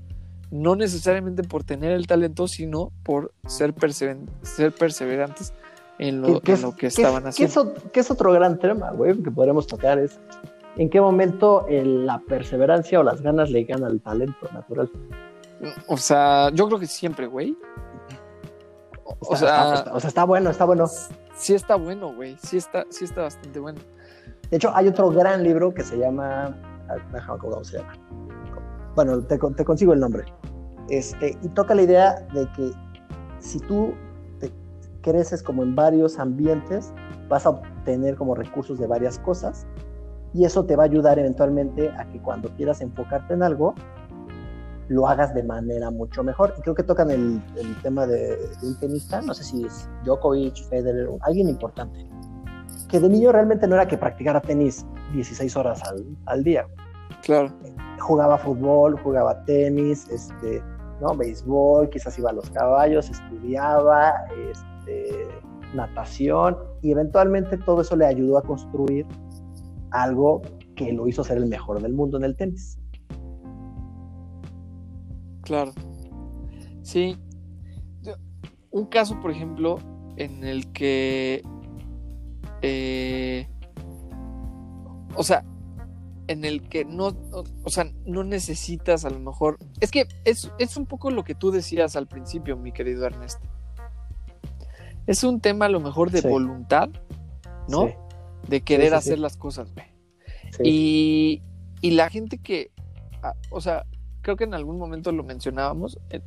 no 0.52 0.76
necesariamente 0.76 1.42
por 1.42 1.64
tener 1.64 1.90
el 1.92 2.06
talento, 2.06 2.46
sino 2.46 2.92
por 3.02 3.34
ser, 3.46 3.74
persever 3.74 4.18
ser 4.42 4.72
perseverantes 4.72 5.52
en 5.98 6.22
lo, 6.22 6.40
¿Qué, 6.40 6.54
en 6.54 6.62
lo 6.62 6.74
que 6.74 6.88
estaban 6.88 7.22
¿qué 7.24 7.28
haciendo. 7.28 7.74
Es, 7.74 7.82
¿Qué 7.92 8.00
es 8.00 8.10
otro 8.10 8.32
gran 8.32 8.58
tema, 8.58 8.90
güey, 8.92 9.20
que 9.22 9.30
podremos 9.30 9.66
tocar? 9.66 9.98
Es 9.98 10.18
en 10.76 10.88
qué 10.88 11.00
momento 11.00 11.66
el, 11.68 12.06
la 12.06 12.20
perseverancia 12.20 13.00
o 13.00 13.02
las 13.02 13.20
ganas 13.20 13.50
le 13.50 13.64
ganan 13.64 13.90
al 13.90 14.00
talento 14.00 14.48
natural. 14.52 14.90
O 15.88 15.96
sea, 15.96 16.50
yo 16.50 16.66
creo 16.68 16.78
que 16.78 16.86
siempre, 16.86 17.26
güey. 17.26 17.56
O, 19.04 19.16
o, 19.20 19.36
sea, 19.36 19.74
está, 19.74 19.94
o, 19.94 20.00
sea, 20.00 20.08
está 20.08 20.24
bueno, 20.24 20.50
está 20.50 20.64
bueno. 20.64 20.86
sí 21.34 21.54
está 21.54 21.74
bueno, 21.74 22.14
güey. 22.14 22.36
Sí 22.40 22.58
está, 22.58 22.86
sí 22.90 23.04
está 23.04 23.22
bastante 23.22 23.58
bueno. 23.58 23.80
De 24.50 24.56
hecho, 24.56 24.70
hay 24.74 24.86
otro 24.86 25.10
gran 25.10 25.42
libro 25.42 25.74
que 25.74 25.82
se 25.82 25.98
llama. 25.98 26.56
Déjame 27.12 27.38
cómo 27.38 27.64
se 27.64 27.78
llama. 27.78 27.92
Bueno, 28.94 29.20
te, 29.22 29.36
te 29.38 29.64
consigo 29.64 29.92
el 29.92 30.00
nombre. 30.00 30.24
Este, 30.88 31.36
y 31.42 31.48
toca 31.48 31.74
la 31.74 31.82
idea 31.82 32.14
de 32.32 32.48
que 32.52 32.70
si 33.40 33.58
tú 33.60 33.94
creces 35.02 35.42
como 35.42 35.62
en 35.62 35.74
varios 35.74 36.18
ambientes, 36.18 36.92
vas 37.28 37.46
a 37.46 37.50
obtener 37.50 38.16
como 38.16 38.34
recursos 38.34 38.78
de 38.78 38.86
varias 38.86 39.18
cosas. 39.18 39.66
Y 40.34 40.44
eso 40.44 40.64
te 40.64 40.76
va 40.76 40.82
a 40.84 40.86
ayudar 40.86 41.18
eventualmente 41.18 41.90
a 41.90 42.06
que 42.08 42.20
cuando 42.20 42.50
quieras 42.50 42.80
enfocarte 42.80 43.34
en 43.34 43.42
algo, 43.42 43.74
lo 44.88 45.06
hagas 45.06 45.34
de 45.34 45.42
manera 45.42 45.90
mucho 45.90 46.22
mejor. 46.22 46.54
Y 46.58 46.62
creo 46.62 46.74
que 46.74 46.82
tocan 46.82 47.10
el, 47.10 47.42
el 47.56 47.82
tema 47.82 48.06
de, 48.06 48.36
de 48.36 48.66
un 48.66 48.78
tenista, 48.78 49.20
no 49.22 49.34
sé 49.34 49.44
si 49.44 49.64
es 49.64 49.88
Djokovic, 50.04 50.68
Federer, 50.68 51.08
alguien 51.22 51.48
importante, 51.48 52.06
que 52.88 53.00
de 53.00 53.08
niño 53.08 53.32
realmente 53.32 53.66
no 53.66 53.74
era 53.74 53.86
que 53.86 53.96
practicara 53.96 54.40
tenis 54.40 54.86
16 55.12 55.56
horas 55.56 55.82
al, 55.84 56.04
al 56.26 56.42
día. 56.42 56.66
Claro. 57.22 57.52
Jugaba 58.00 58.38
fútbol, 58.38 58.98
jugaba 59.00 59.44
tenis, 59.44 60.08
este, 60.08 60.62
¿no? 61.00 61.14
béisbol, 61.14 61.90
quizás 61.90 62.18
iba 62.18 62.30
a 62.30 62.32
los 62.32 62.48
caballos, 62.50 63.10
estudiaba, 63.10 64.14
este, 64.50 64.77
natación, 65.74 66.56
y 66.82 66.92
eventualmente 66.92 67.58
todo 67.58 67.82
eso 67.82 67.96
le 67.96 68.06
ayudó 68.06 68.38
a 68.38 68.42
construir 68.42 69.06
algo 69.90 70.42
que 70.76 70.92
lo 70.92 71.08
hizo 71.08 71.24
ser 71.24 71.38
el 71.38 71.46
mejor 71.46 71.82
del 71.82 71.92
mundo 71.92 72.18
en 72.18 72.24
el 72.24 72.36
tenis. 72.36 72.78
Claro. 75.42 75.72
Sí. 76.82 77.16
Un 78.70 78.86
caso, 78.86 79.18
por 79.20 79.30
ejemplo, 79.30 79.78
en 80.16 80.44
el 80.44 80.70
que. 80.72 81.42
eh, 82.62 83.48
o 85.14 85.22
sea, 85.22 85.44
en 86.28 86.44
el 86.44 86.68
que 86.68 86.84
no. 86.84 87.16
O 87.64 87.70
sea, 87.70 87.90
no 88.04 88.24
necesitas 88.24 89.04
a 89.04 89.10
lo 89.10 89.18
mejor. 89.20 89.58
Es 89.80 89.90
que 89.90 90.06
es, 90.24 90.52
es 90.58 90.76
un 90.76 90.86
poco 90.86 91.10
lo 91.10 91.24
que 91.24 91.34
tú 91.34 91.50
decías 91.50 91.96
al 91.96 92.06
principio, 92.06 92.56
mi 92.56 92.72
querido 92.72 93.06
Ernesto. 93.06 93.48
Es 95.08 95.24
un 95.24 95.40
tema 95.40 95.64
a 95.64 95.68
lo 95.68 95.80
mejor 95.80 96.10
de 96.12 96.20
Sí. 96.22 96.28
voluntad, 96.28 96.90
¿no? 97.68 97.86
Sí, 97.88 97.94
De 98.46 98.60
querer 98.60 98.90
sí, 98.90 98.94
hacer 98.94 99.18
las 99.18 99.36
cosas, 99.36 99.72
güey. 99.74 99.86
Y, 100.62 101.42
y 101.80 101.90
la 101.92 102.08
gente 102.08 102.38
que, 102.38 102.70
ah, 103.22 103.34
o 103.50 103.60
sea, 103.60 103.84
creo 104.22 104.36
que 104.36 104.44
en 104.44 104.54
algún 104.54 104.78
momento 104.78 105.10
lo 105.12 105.22
mencionábamos, 105.24 105.98
eh, 106.10 106.20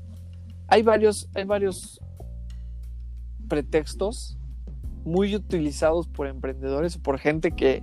hay 0.68 0.84
varios, 0.84 1.30
hay 1.36 1.44
varios 1.46 2.00
pretextos 3.48 4.38
muy 5.04 5.36
utilizados 5.36 6.08
por 6.08 6.28
emprendedores 6.28 6.96
o 6.98 7.02
por 7.02 7.18
gente 7.18 7.52
que, 7.52 7.82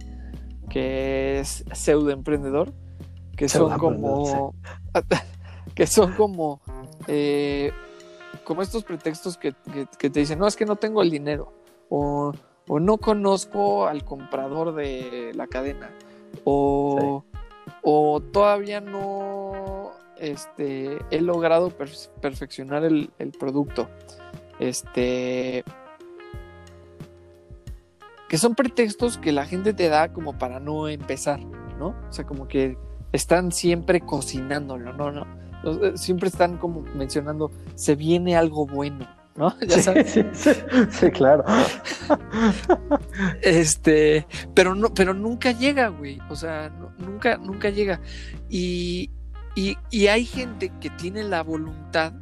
que 0.70 1.40
es 1.40 1.64
pseudoemprendedor, 1.72 2.72
que 3.36 3.48
son 3.48 3.76
como, 3.78 4.54
que 5.74 5.86
son 5.86 6.12
como, 6.14 6.60
eh, 7.06 7.72
como 8.44 8.62
estos 8.62 8.84
pretextos 8.84 9.36
que, 9.36 9.52
que- 9.72 9.86
que 9.98 10.10
te 10.10 10.20
dicen, 10.20 10.38
no, 10.38 10.46
es 10.46 10.56
que 10.56 10.66
no 10.66 10.76
tengo 10.76 11.02
el 11.02 11.10
dinero, 11.10 11.52
o, 11.88 12.32
o 12.68 12.80
no 12.80 12.98
conozco 12.98 13.86
al 13.86 14.04
comprador 14.04 14.74
de 14.74 15.32
la 15.34 15.46
cadena, 15.46 15.90
o, 16.44 17.24
o 17.82 18.20
todavía 18.32 18.80
no 18.80 19.90
este, 20.18 20.98
he 21.10 21.20
logrado 21.20 21.70
per- 21.70 21.90
perfeccionar 22.20 22.84
el, 22.84 23.10
el 23.18 23.30
producto. 23.32 23.88
Este. 24.58 25.64
Que 28.28 28.36
son 28.36 28.54
pretextos 28.54 29.16
que 29.16 29.32
la 29.32 29.46
gente 29.46 29.72
te 29.72 29.88
da 29.88 30.12
como 30.12 30.36
para 30.36 30.60
no 30.60 30.88
empezar, 30.88 31.40
¿no? 31.78 31.94
O 32.08 32.12
sea, 32.12 32.26
como 32.26 32.46
que 32.46 32.76
están 33.12 33.52
siempre 33.52 34.00
cocinándolo, 34.02 34.92
¿no? 34.92 35.10
no 35.12 35.26
Siempre 35.96 36.28
están 36.28 36.56
como 36.58 36.82
mencionando, 36.94 37.50
se 37.74 37.94
viene 37.96 38.36
algo 38.36 38.66
bueno, 38.66 39.06
¿no? 39.36 39.54
Ya 39.66 39.76
Sí, 39.76 39.82
sabes. 39.82 40.10
sí, 40.10 40.22
sí, 40.32 40.50
sí, 40.90 41.10
claro. 41.10 41.44
Este, 43.42 44.26
pero 44.54 44.74
no, 44.74 44.92
pero 44.94 45.14
nunca 45.14 45.52
llega, 45.52 45.88
güey. 45.88 46.18
O 46.30 46.36
sea, 46.36 46.70
no- 46.70 46.92
nunca, 46.98 47.36
nunca 47.38 47.70
llega. 47.70 48.00
Y, 48.48 49.10
y, 49.54 49.76
y 49.90 50.06
hay 50.08 50.24
gente 50.24 50.72
que 50.80 50.90
tiene 50.90 51.24
la 51.24 51.42
voluntad 51.42 52.12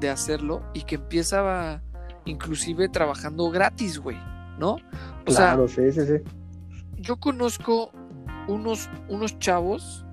de 0.00 0.10
hacerlo 0.10 0.62
y 0.74 0.82
que 0.82 0.96
empieza 0.96 1.72
a- 1.74 1.82
inclusive 2.24 2.88
trabajando 2.88 3.50
gratis, 3.50 3.98
güey, 3.98 4.18
¿no? 4.58 4.74
O 5.26 5.30
sea, 5.30 5.52
Claro, 5.54 5.68
sí, 5.68 5.90
sí, 5.92 6.00
sí. 6.06 6.14
yo 6.96 7.16
conozco 7.16 7.90
unos, 8.48 8.88
unos 9.08 9.38
chavos 9.38 10.03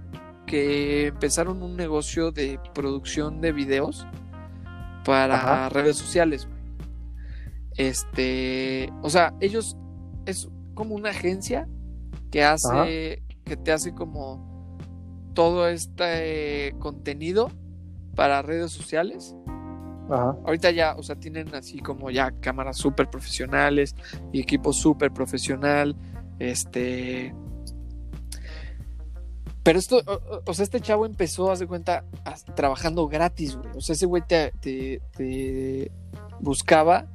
que 0.52 1.08
empezaron 1.08 1.64
un 1.64 1.78
negocio 1.78 2.34
de 2.34 2.60
producción 2.74 3.40
de 3.40 3.54
videos 3.54 4.06
para 5.06 5.36
Ajá. 5.36 5.70
redes 5.70 5.96
sociales, 5.96 6.46
güey. 6.46 6.60
Este, 7.78 8.92
o 9.02 9.10
sea, 9.10 9.34
ellos 9.40 9.78
es 10.26 10.50
como 10.74 10.94
una 10.96 11.12
agencia 11.12 11.70
que 12.32 12.44
hace, 12.44 12.68
Ajá. 12.68 12.84
que 13.46 13.56
te 13.64 13.72
hace 13.72 13.94
como 13.94 14.78
todo 15.34 15.70
este 15.70 16.76
contenido 16.80 17.50
para 18.14 18.42
redes 18.42 18.74
sociales. 18.74 19.34
Ajá. 20.10 20.36
Ahorita 20.46 20.70
ya, 20.72 20.96
o 20.98 21.04
sea, 21.04 21.16
tienen 21.16 21.56
así 21.56 21.80
como 21.80 22.12
ya 22.12 22.30
cámaras 22.42 22.76
súper 22.76 23.10
profesionales 23.10 23.96
y 24.34 24.42
equipo 24.42 24.74
súper 24.74 25.14
profesional. 25.14 25.96
Este. 26.40 27.34
Pero 29.64 29.78
esto, 29.78 30.02
o, 30.46 30.54
sea, 30.54 30.64
este 30.64 30.82
chavo 30.82 31.06
empezó, 31.06 31.52
haz 31.52 31.60
de 31.60 31.68
cuenta, 31.68 32.04
a- 32.26 32.36
trabajando 32.56 33.08
gratis, 33.08 33.56
güey. 33.56 33.70
O 33.78 33.82
sea, 33.82 33.94
ese 33.94 34.06
güey 34.08 34.24
te, 34.28 34.52
te- 34.60 35.02
te 35.16 35.92
buscaba 36.40 37.06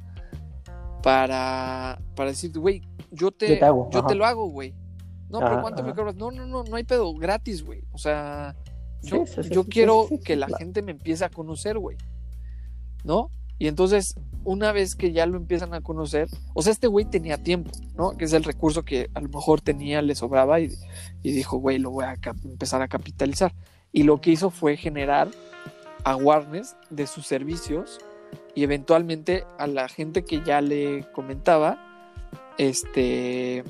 para, 1.03 1.99
para 2.15 2.29
decirte, 2.29 2.59
güey, 2.59 2.81
yo 3.11 3.31
te, 3.31 3.49
Yo 3.49 3.59
te 3.59 3.65
hago, 3.65 3.89
yo 3.91 3.99
ajá. 3.99 4.07
te 4.07 4.15
lo 4.15 4.25
hago, 4.25 4.47
güey. 4.49 4.73
No, 5.29 5.39
pero 5.39 5.53
Ajá, 5.53 5.61
¿cuánto 5.61 5.83
me 5.83 5.93
cobras? 5.93 6.15
No, 6.15 6.31
no, 6.31 6.45
no, 6.45 6.63
no 6.63 6.75
hay 6.77 6.83
pedo, 6.85 7.13
gratis, 7.13 7.63
güey. 7.63 7.83
O 7.91 7.97
sea, 7.97 8.55
yo, 9.01 9.25
Sí, 9.25 9.33
sí, 9.35 9.43
sí, 9.43 9.49
yo 9.49 9.63
sí, 9.63 9.69
quiero 9.69 10.07
que 10.23 10.35
la 10.37 10.47
gente 10.57 10.81
me 10.81 10.91
empiece 10.91 11.25
a 11.25 11.29
conocer, 11.29 11.77
güey. 11.77 11.97
¿No? 13.03 13.29
Y 13.59 13.67
entonces, 13.67 14.15
una 14.43 14.71
vez 14.71 14.95
que 14.95 15.11
ya 15.11 15.25
lo 15.25 15.37
empiezan 15.37 15.73
a 15.73 15.81
conocer, 15.81 16.27
o 16.53 16.61
sea, 16.61 16.71
este 16.71 16.87
güey 16.87 17.05
tenía 17.05 17.41
tiempo, 17.41 17.71
¿no? 17.95 18.17
Que 18.17 18.25
es 18.25 18.33
el 18.33 18.43
recurso 18.43 18.83
que 18.83 19.09
a 19.13 19.21
lo 19.21 19.29
mejor 19.29 19.61
tenía, 19.61 20.01
le 20.01 20.15
sobraba 20.15 20.59
y, 20.59 20.69
y 21.23 21.31
dijo, 21.31 21.57
güey, 21.57 21.79
lo 21.79 21.91
voy 21.91 22.05
a 22.05 22.15
empezar 22.43 22.81
a 22.81 22.87
capitalizar. 22.87 23.53
Y 23.91 24.03
lo 24.03 24.21
que 24.21 24.31
hizo 24.31 24.51
fue 24.51 24.77
generar 24.77 25.29
awareness 26.03 26.75
de 26.89 27.07
sus 27.07 27.25
servicios 27.25 27.99
y 28.55 28.63
eventualmente 28.63 29.45
a 29.57 29.67
la 29.67 29.87
gente 29.87 30.23
que 30.23 30.41
ya 30.43 30.61
le 30.61 31.05
comentaba, 31.11 31.77
este, 32.57 33.63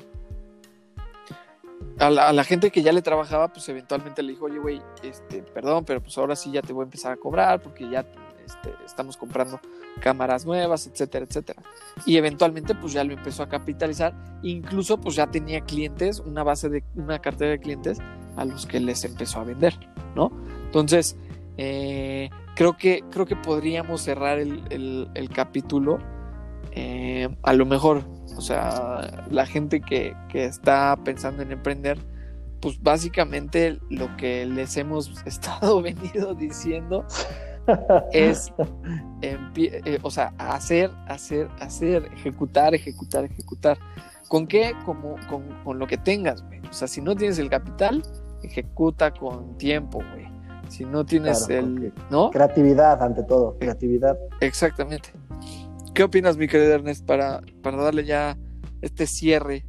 a 1.98 2.10
la, 2.10 2.28
a 2.28 2.32
la 2.32 2.44
gente 2.44 2.70
que 2.70 2.82
ya 2.82 2.92
le 2.92 3.02
trabajaba, 3.02 3.48
pues 3.48 3.68
eventualmente 3.68 4.22
le 4.22 4.32
dijo, 4.32 4.46
oye, 4.46 4.58
güey, 4.58 4.82
este, 5.02 5.42
perdón, 5.42 5.84
pero 5.84 6.02
pues 6.02 6.16
ahora 6.18 6.36
sí 6.36 6.50
ya 6.52 6.62
te 6.62 6.72
voy 6.72 6.82
a 6.82 6.84
empezar 6.84 7.12
a 7.12 7.16
cobrar 7.16 7.60
porque 7.60 7.88
ya 7.88 8.06
este, 8.48 8.74
estamos 8.84 9.16
comprando 9.16 9.60
cámaras 10.00 10.44
nuevas, 10.46 10.86
etcétera, 10.86 11.26
etcétera. 11.28 11.62
Y 12.06 12.16
eventualmente 12.16 12.74
pues 12.74 12.92
ya 12.92 13.04
lo 13.04 13.12
empezó 13.12 13.42
a 13.42 13.48
capitalizar, 13.48 14.14
incluso 14.42 14.98
pues 15.00 15.14
ya 15.16 15.26
tenía 15.28 15.60
clientes, 15.60 16.20
una 16.20 16.42
base 16.42 16.68
de, 16.68 16.82
una 16.96 17.18
cartera 17.20 17.50
de 17.52 17.58
clientes 17.60 17.98
a 18.36 18.44
los 18.44 18.66
que 18.66 18.80
les 18.80 19.04
empezó 19.04 19.40
a 19.40 19.44
vender, 19.44 19.74
¿no? 20.14 20.30
Entonces, 20.66 21.16
eh, 21.56 22.30
creo, 22.54 22.76
que, 22.76 23.02
creo 23.10 23.26
que 23.26 23.36
podríamos 23.36 24.00
cerrar 24.02 24.38
el, 24.38 24.62
el- 24.70 25.08
el 25.14 25.28
capítulo, 25.30 25.98
eh, 26.72 27.28
a 27.42 27.52
lo 27.52 27.66
mejor, 27.66 28.04
o 28.36 28.40
sea, 28.40 29.26
la 29.30 29.46
gente 29.46 29.80
que, 29.80 30.14
que 30.28 30.44
está 30.44 30.96
pensando 31.04 31.42
en 31.42 31.50
emprender, 31.50 31.98
pues 32.60 32.80
básicamente 32.82 33.78
lo 33.90 34.16
que 34.16 34.44
les 34.46 34.76
hemos 34.76 35.10
estado 35.26 35.82
venido 35.82 36.34
diciendo 36.34 37.04
es 38.12 38.52
eh, 39.22 39.98
o 40.02 40.10
sea, 40.10 40.32
hacer, 40.38 40.90
hacer, 41.06 41.48
hacer, 41.60 42.08
ejecutar, 42.14 42.74
ejecutar, 42.74 43.24
ejecutar. 43.24 43.78
¿Con 44.28 44.46
qué? 44.46 44.74
Como, 44.84 45.16
con, 45.28 45.42
con 45.64 45.78
lo 45.78 45.86
que 45.86 45.96
tengas, 45.96 46.42
güey. 46.46 46.60
O 46.68 46.72
sea, 46.72 46.86
si 46.86 47.00
no 47.00 47.16
tienes 47.16 47.38
el 47.38 47.48
capital, 47.48 48.02
ejecuta 48.42 49.12
con 49.12 49.56
tiempo, 49.56 50.02
güey. 50.12 50.28
Si 50.68 50.84
no 50.84 51.04
tienes 51.04 51.46
Claro, 51.46 51.66
el. 51.66 51.92
¿no? 52.10 52.30
Creatividad 52.30 53.02
ante 53.02 53.22
todo, 53.22 53.56
creatividad. 53.58 54.18
Exactamente. 54.40 55.10
¿Qué 55.94 56.02
opinas, 56.02 56.36
mi 56.36 56.46
querido 56.46 56.74
Ernest, 56.74 57.04
para, 57.04 57.40
para 57.62 57.82
darle 57.82 58.04
ya 58.04 58.36
este 58.82 59.06
cierre 59.06 59.64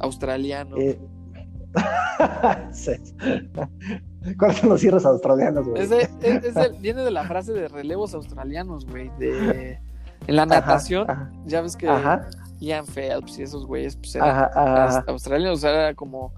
australiano? 0.00 0.76
Eh, 0.76 0.98
sí. 2.72 2.92
¿Cuáles 4.38 4.58
son 4.58 4.68
los 4.70 4.80
cierres 4.80 5.04
australianos, 5.06 5.66
güey? 5.68 5.82
Es 5.82 5.90
de- 5.90 6.02
es- 6.22 6.44
es 6.44 6.54
del- 6.54 6.72
viene 6.80 7.02
de 7.02 7.10
la 7.10 7.24
frase 7.24 7.52
de 7.52 7.68
relevos 7.68 8.14
australianos, 8.14 8.86
güey. 8.86 9.10
De, 9.18 9.78
en 10.26 10.36
la 10.36 10.46
natación, 10.46 11.08
ajá, 11.10 11.30
ya 11.44 11.60
ves 11.60 11.76
que 11.76 11.88
Ajá, 11.88 12.28
Ian 12.58 12.86
Phelps 12.86 13.38
y 13.38 13.42
esos 13.42 13.66
güeyes 13.66 13.96
pues 13.96 14.14
eran 14.16 14.48
australianos, 15.06 15.58
o 15.58 15.60
sea, 15.60 15.70
era 15.70 15.94
como 15.94 16.32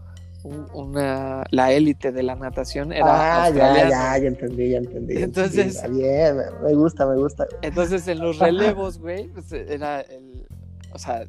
una 0.72 1.44
la 1.50 1.72
élite 1.72 2.12
de 2.12 2.22
la 2.22 2.36
natación 2.36 2.92
era 2.92 3.44
ah, 3.46 3.50
ya, 3.50 3.88
ya, 3.88 4.18
ya 4.18 4.26
entendí, 4.26 4.70
ya 4.70 4.78
entendí. 4.78 5.16
Entonces, 5.22 5.82
bien, 5.90 6.36
me 6.62 6.74
gusta, 6.74 7.06
me 7.06 7.16
gusta. 7.16 7.46
Entonces 7.62 8.06
en 8.08 8.20
los 8.20 8.38
relevos, 8.38 8.98
güey, 8.98 9.28
pues 9.28 9.50
era 9.52 10.00
el, 10.02 10.46
o 10.92 10.98
sea, 10.98 11.24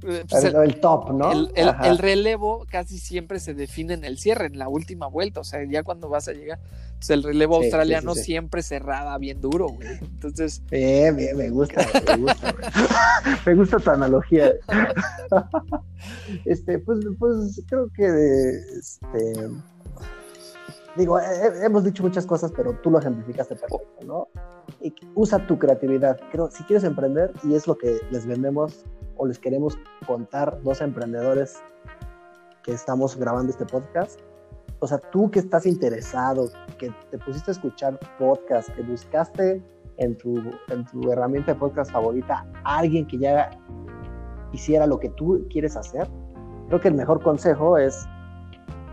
pues 0.00 0.44
el, 0.44 0.80
top, 0.80 1.12
¿no? 1.12 1.32
El, 1.32 1.98
relevo 1.98 2.66
casi 2.70 2.98
siempre 2.98 3.40
se 3.40 3.54
define 3.54 3.94
en 3.94 4.04
el 4.04 4.18
cierre, 4.18 4.46
en 4.46 4.58
la 4.58 4.68
última 4.68 5.06
vuelta. 5.06 5.40
O 5.40 5.44
sea, 5.44 5.64
ya 5.64 5.82
cuando 5.82 6.08
vas 6.08 6.28
a 6.28 6.32
llegar, 6.32 6.58
pues 6.96 7.10
el 7.10 7.22
relevo 7.22 7.56
australiano 7.56 8.14
siempre 8.14 8.62
cerrada 8.62 9.16
bien 9.18 9.40
duro, 9.40 9.68
güey. 9.68 9.88
Entonces. 10.00 10.62
Bien, 10.70 11.16
bien, 11.16 11.36
me 11.36 11.50
gusta, 11.50 11.86
me 12.16 12.22
gusta, 12.22 12.54
me 13.46 13.54
gusta 13.54 13.78
tu 13.78 13.90
analogía. 13.90 14.52
este, 16.44 16.78
pues, 16.78 17.00
pues 17.18 17.62
creo 17.68 17.88
que 17.94 18.50
este. 18.78 19.48
Digo, 20.96 21.20
hemos 21.62 21.84
dicho 21.84 22.02
muchas 22.02 22.24
cosas, 22.24 22.50
pero 22.56 22.72
tú 22.82 22.90
lo 22.90 22.98
ejemplificaste 22.98 23.54
perfecto, 23.54 24.06
¿no? 24.06 24.28
Y 24.80 24.94
usa 25.14 25.46
tu 25.46 25.58
creatividad. 25.58 26.18
Creo, 26.32 26.50
si 26.50 26.64
quieres 26.64 26.84
emprender, 26.84 27.32
y 27.44 27.54
es 27.54 27.66
lo 27.66 27.76
que 27.76 27.98
les 28.10 28.24
vendemos 28.24 28.82
o 29.16 29.26
les 29.26 29.38
queremos 29.38 29.78
contar 30.06 30.60
dos 30.62 30.80
emprendedores 30.80 31.62
que 32.62 32.72
estamos 32.72 33.16
grabando 33.16 33.50
este 33.50 33.64
podcast. 33.64 34.20
O 34.80 34.86
sea, 34.86 34.98
tú 34.98 35.30
que 35.30 35.38
estás 35.38 35.66
interesado, 35.66 36.48
que 36.78 36.92
te 37.10 37.18
pusiste 37.18 37.50
a 37.50 37.52
escuchar 37.52 37.98
podcast, 38.18 38.68
que 38.70 38.82
buscaste 38.82 39.62
en 39.98 40.16
tu, 40.18 40.38
en 40.68 40.84
tu 40.84 41.10
herramienta 41.10 41.54
de 41.54 41.58
podcast 41.58 41.90
favorita 41.90 42.46
alguien 42.64 43.06
que 43.06 43.18
ya 43.18 43.50
hiciera 44.52 44.86
lo 44.86 44.98
que 44.98 45.08
tú 45.10 45.46
quieres 45.50 45.76
hacer, 45.76 46.08
creo 46.68 46.80
que 46.80 46.88
el 46.88 46.94
mejor 46.94 47.22
consejo 47.22 47.78
es 47.78 48.06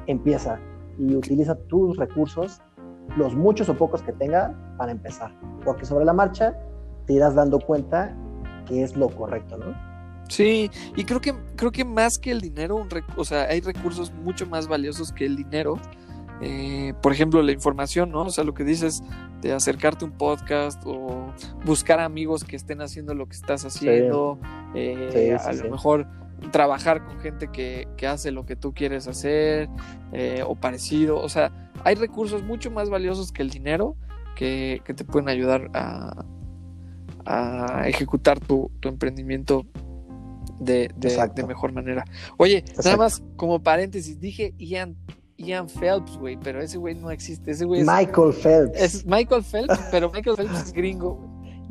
empieza 0.08 0.60
y 0.98 1.16
utiliza 1.16 1.56
tus 1.68 1.98
recursos, 1.98 2.62
los 3.18 3.36
muchos 3.36 3.68
o 3.70 3.76
pocos 3.76 4.02
que 4.02 4.14
tenga, 4.14 4.56
para 4.78 4.92
empezar. 4.92 5.32
Porque 5.66 5.86
sobre 5.86 6.06
la 6.06 6.14
marcha 6.14 6.58
te 7.06 7.14
irás 7.14 7.36
dando 7.36 7.60
cuenta 7.60 8.16
que 8.66 8.84
es 8.84 8.96
lo 8.96 9.10
correcto, 9.10 9.58
¿no? 9.58 9.93
Sí, 10.34 10.72
y 10.96 11.04
creo 11.04 11.22
que, 11.22 11.36
creo 11.56 11.72
que 11.72 11.86
más 11.86 12.18
que 12.18 12.32
el 12.32 12.42
dinero, 12.42 12.88
o 13.18 13.24
sea, 13.24 13.44
hay 13.44 13.62
recursos 13.62 14.12
mucho 14.12 14.48
más 14.48 14.68
valiosos 14.68 15.12
que 15.12 15.28
el 15.28 15.36
dinero. 15.36 15.80
Eh, 16.42 16.96
por 17.04 17.12
ejemplo, 17.12 17.44
la 17.44 17.52
información, 17.52 18.10
¿no? 18.10 18.24
O 18.24 18.30
sea, 18.32 18.44
lo 18.44 18.56
que 18.56 18.64
dices 18.64 19.04
de 19.42 19.54
acercarte 19.54 20.06
a 20.06 20.08
un 20.08 20.18
podcast 20.18 20.82
o 20.88 21.32
buscar 21.64 22.00
amigos 22.00 22.44
que 22.44 22.56
estén 22.56 22.82
haciendo 22.82 23.14
lo 23.14 23.28
que 23.28 23.36
estás 23.36 23.64
haciendo, 23.64 24.40
eh, 24.74 25.38
a 25.40 25.54
lo 25.54 25.70
mejor 25.70 26.08
trabajar 26.52 27.06
con 27.06 27.20
gente 27.20 27.50
que, 27.52 27.88
hace 28.08 28.32
lo 28.32 28.48
que 28.48 28.56
tú 28.56 28.74
quieres 28.74 29.08
hacer 29.08 29.70
eh, 30.14 30.44
o 30.48 30.56
parecido. 30.56 31.22
O 31.22 31.30
sea, 31.30 31.72
hay 31.84 31.94
recursos 31.94 32.42
mucho 32.42 32.72
más 32.72 32.90
valiosos 32.90 33.32
que 33.32 33.44
el 33.44 33.52
dinero 33.52 33.96
que, 34.36 34.82
te 34.84 35.06
pueden 35.06 35.30
ayudar 35.30 35.70
a, 35.76 36.26
a 37.24 37.88
ejecutar 37.88 38.40
tu, 38.40 38.72
tu 38.80 38.90
emprendimiento 38.90 39.68
de, 40.64 40.92
de, 40.96 41.44
mejor 41.46 41.72
manera. 41.72 42.06
Oye, 42.38 42.64
nada 42.84 42.98
más 42.98 43.22
como 43.36 43.62
paréntesis, 43.62 44.20
dije 44.20 44.54
Ian, 44.58 44.96
Ian 45.38 45.68
Phelps, 45.70 46.18
güey, 46.18 46.38
pero 46.38 46.62
ese 46.62 46.78
güey 46.78 46.96
no 46.96 47.12
existe. 47.12 47.52
Ese 47.52 47.66
güey 47.66 47.82
es, 47.82 47.88
Michael 47.88 48.34
Phelps. 48.34 48.80
Es 48.80 49.06
Michael 49.06 49.44
Phelps, 49.44 49.80
pero 49.92 50.12
Michael 50.12 50.36
Phelps 50.36 50.68
es 50.68 50.74
gringo, 50.74 51.20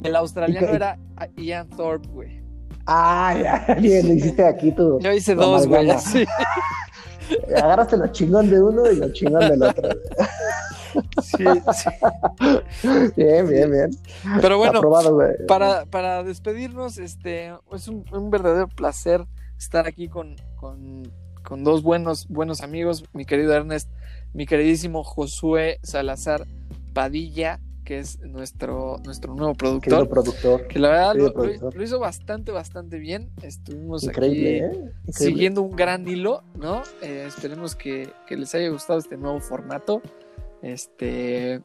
Y 0.03 0.09
el 0.09 0.17
australiano 0.17 0.69
era 0.69 0.99
Ian 1.37 1.69
Thorpe, 1.71 2.09
güey. 2.09 2.43
Ah, 2.87 3.37
ya, 3.41 3.75
bien, 3.77 4.07
hiciste 4.17 4.45
aquí 4.45 4.73
tú. 4.73 4.99
Yo 5.01 5.13
hice 5.13 5.35
dos, 5.35 5.67
güey, 5.67 5.89
sí. 5.99 6.25
Agarraste 7.57 7.97
lo 7.97 8.09
chingón 8.09 8.51
de 8.51 8.61
uno 8.61 8.91
y 8.91 8.97
lo 8.97 9.13
chingón 9.13 9.49
del 9.49 9.63
otro. 9.63 9.89
Sí, 11.23 11.45
sí. 11.75 11.91
Bien, 13.17 13.49
bien, 13.49 13.71
bien. 13.71 13.91
Pero 14.41 14.59
bueno, 14.59 14.81
para, 15.49 15.87
para 15.87 16.23
despedirnos, 16.23 16.99
este, 16.99 17.53
es 17.73 17.89
un, 17.89 18.31
verdadero 18.31 18.69
placer 18.69 19.27
estar 19.59 19.87
aquí 19.87 20.09
con, 20.09 20.37
con, 20.57 21.65
dos 21.65 21.83
buenos, 21.83 22.29
buenos 22.29 22.63
amigos, 22.63 23.05
mi 23.13 23.25
querido 23.25 23.53
Ernest, 23.53 23.91
mi 24.33 24.47
queridísimo 24.47 25.05
Josué 25.05 25.79
Salazar 25.83 26.47
Padilla, 26.95 27.61
que 27.85 27.99
es 27.99 28.21
nuestro, 28.21 28.99
nuestro 29.05 29.35
nuevo 29.35 29.55
productor. 29.55 30.09
productor. 30.09 30.67
Que 30.69 30.79
la 30.79 30.89
verdad 30.89 31.15
lo, 31.75 31.83
hizo 31.83 31.99
bastante, 31.99 32.53
bastante 32.53 32.99
bien. 32.99 33.31
Estuvimos 33.43 34.07
aquí 34.09 34.47
¿eh? 34.47 34.93
siguiendo 35.09 35.63
un 35.63 35.75
gran 35.77 36.09
hilo, 36.09 36.45
¿no? 36.55 36.83
Eh, 37.03 37.25
esperemos 37.27 37.75
que, 37.75 38.09
que, 38.27 38.37
les 38.37 38.55
haya 38.55 38.69
gustado 38.69 38.99
este 38.99 39.17
nuevo 39.17 39.41
formato. 39.41 40.01
Este. 40.63 41.61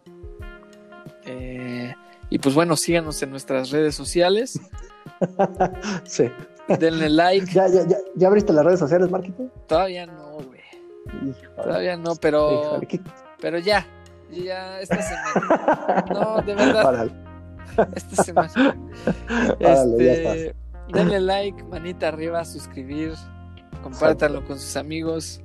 Eh, 1.26 1.94
y 2.30 2.40
pues 2.40 2.56
bueno, 2.56 2.76
síganos 2.76 3.22
en 3.22 3.30
nuestras 3.30 3.70
redes 3.70 3.96
sociales. 3.96 4.60
sí. 6.04 6.30
Denle 6.80 7.10
like. 7.10 7.52
¿Ya, 7.54 7.68
ya, 7.68 7.86
ya, 8.16 8.28
abriste 8.28 8.52
las 8.52 8.66
redes 8.66 8.80
sociales, 8.80 9.10
Marquito? 9.10 9.50
Todavía 9.68 10.06
no, 10.06 10.34
güey. 10.34 10.62
Todavía 11.56 11.96
no, 11.96 12.16
pero. 12.16 12.82
Pero 13.40 13.60
ya. 13.60 13.86
Ya 14.32 14.82
esta 14.82 15.02
semana. 15.02 16.06
No, 16.12 16.42
de 16.42 16.56
verdad. 16.56 17.12
Esta 17.96 18.24
semana. 18.24 18.76
Este, 19.60 20.56
denle 20.92 21.20
like, 21.22 21.64
manita 21.66 22.08
arriba, 22.10 22.44
suscribir, 22.46 23.14
compártanlo 23.84 24.46
con 24.46 24.60
sus 24.60 24.76
amigos, 24.76 25.42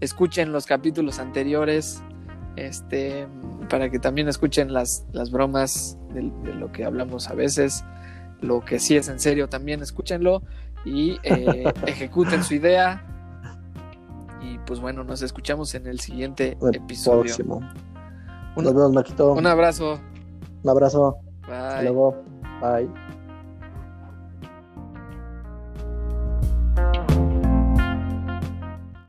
escuchen 0.00 0.52
los 0.52 0.66
capítulos 0.66 1.18
anteriores 1.18 2.02
este, 2.56 3.26
para 3.68 3.90
que 3.90 3.98
también 3.98 4.28
escuchen 4.28 4.72
las, 4.72 5.06
las 5.12 5.30
bromas 5.30 5.98
de, 6.12 6.22
lo 6.54 6.72
que 6.72 6.84
hablamos 6.84 7.28
a 7.28 7.34
veces, 7.34 7.84
lo 8.40 8.64
que 8.64 8.78
sí 8.78 8.96
es 8.96 9.08
en 9.08 9.20
serio 9.20 9.48
también 9.48 9.82
escúchenlo 9.82 10.42
y 10.84 11.18
eh, 11.22 11.72
ejecuten 11.86 12.42
su 12.42 12.54
idea. 12.54 13.06
Y 14.42 14.58
pues 14.66 14.80
bueno, 14.80 15.04
nos 15.04 15.22
escuchamos 15.22 15.74
en 15.74 15.86
el 15.86 16.00
siguiente 16.00 16.56
episodio. 16.72 17.34
Un, 18.56 18.64
nos 18.64 18.74
vemos, 18.74 19.36
Un 19.36 19.46
abrazo. 19.46 20.00
Un 20.62 20.70
abrazo. 20.70 21.18
Bye. 21.46 21.56
Hasta 21.56 21.82
luego. 21.82 22.22
Bye. 22.60 23.09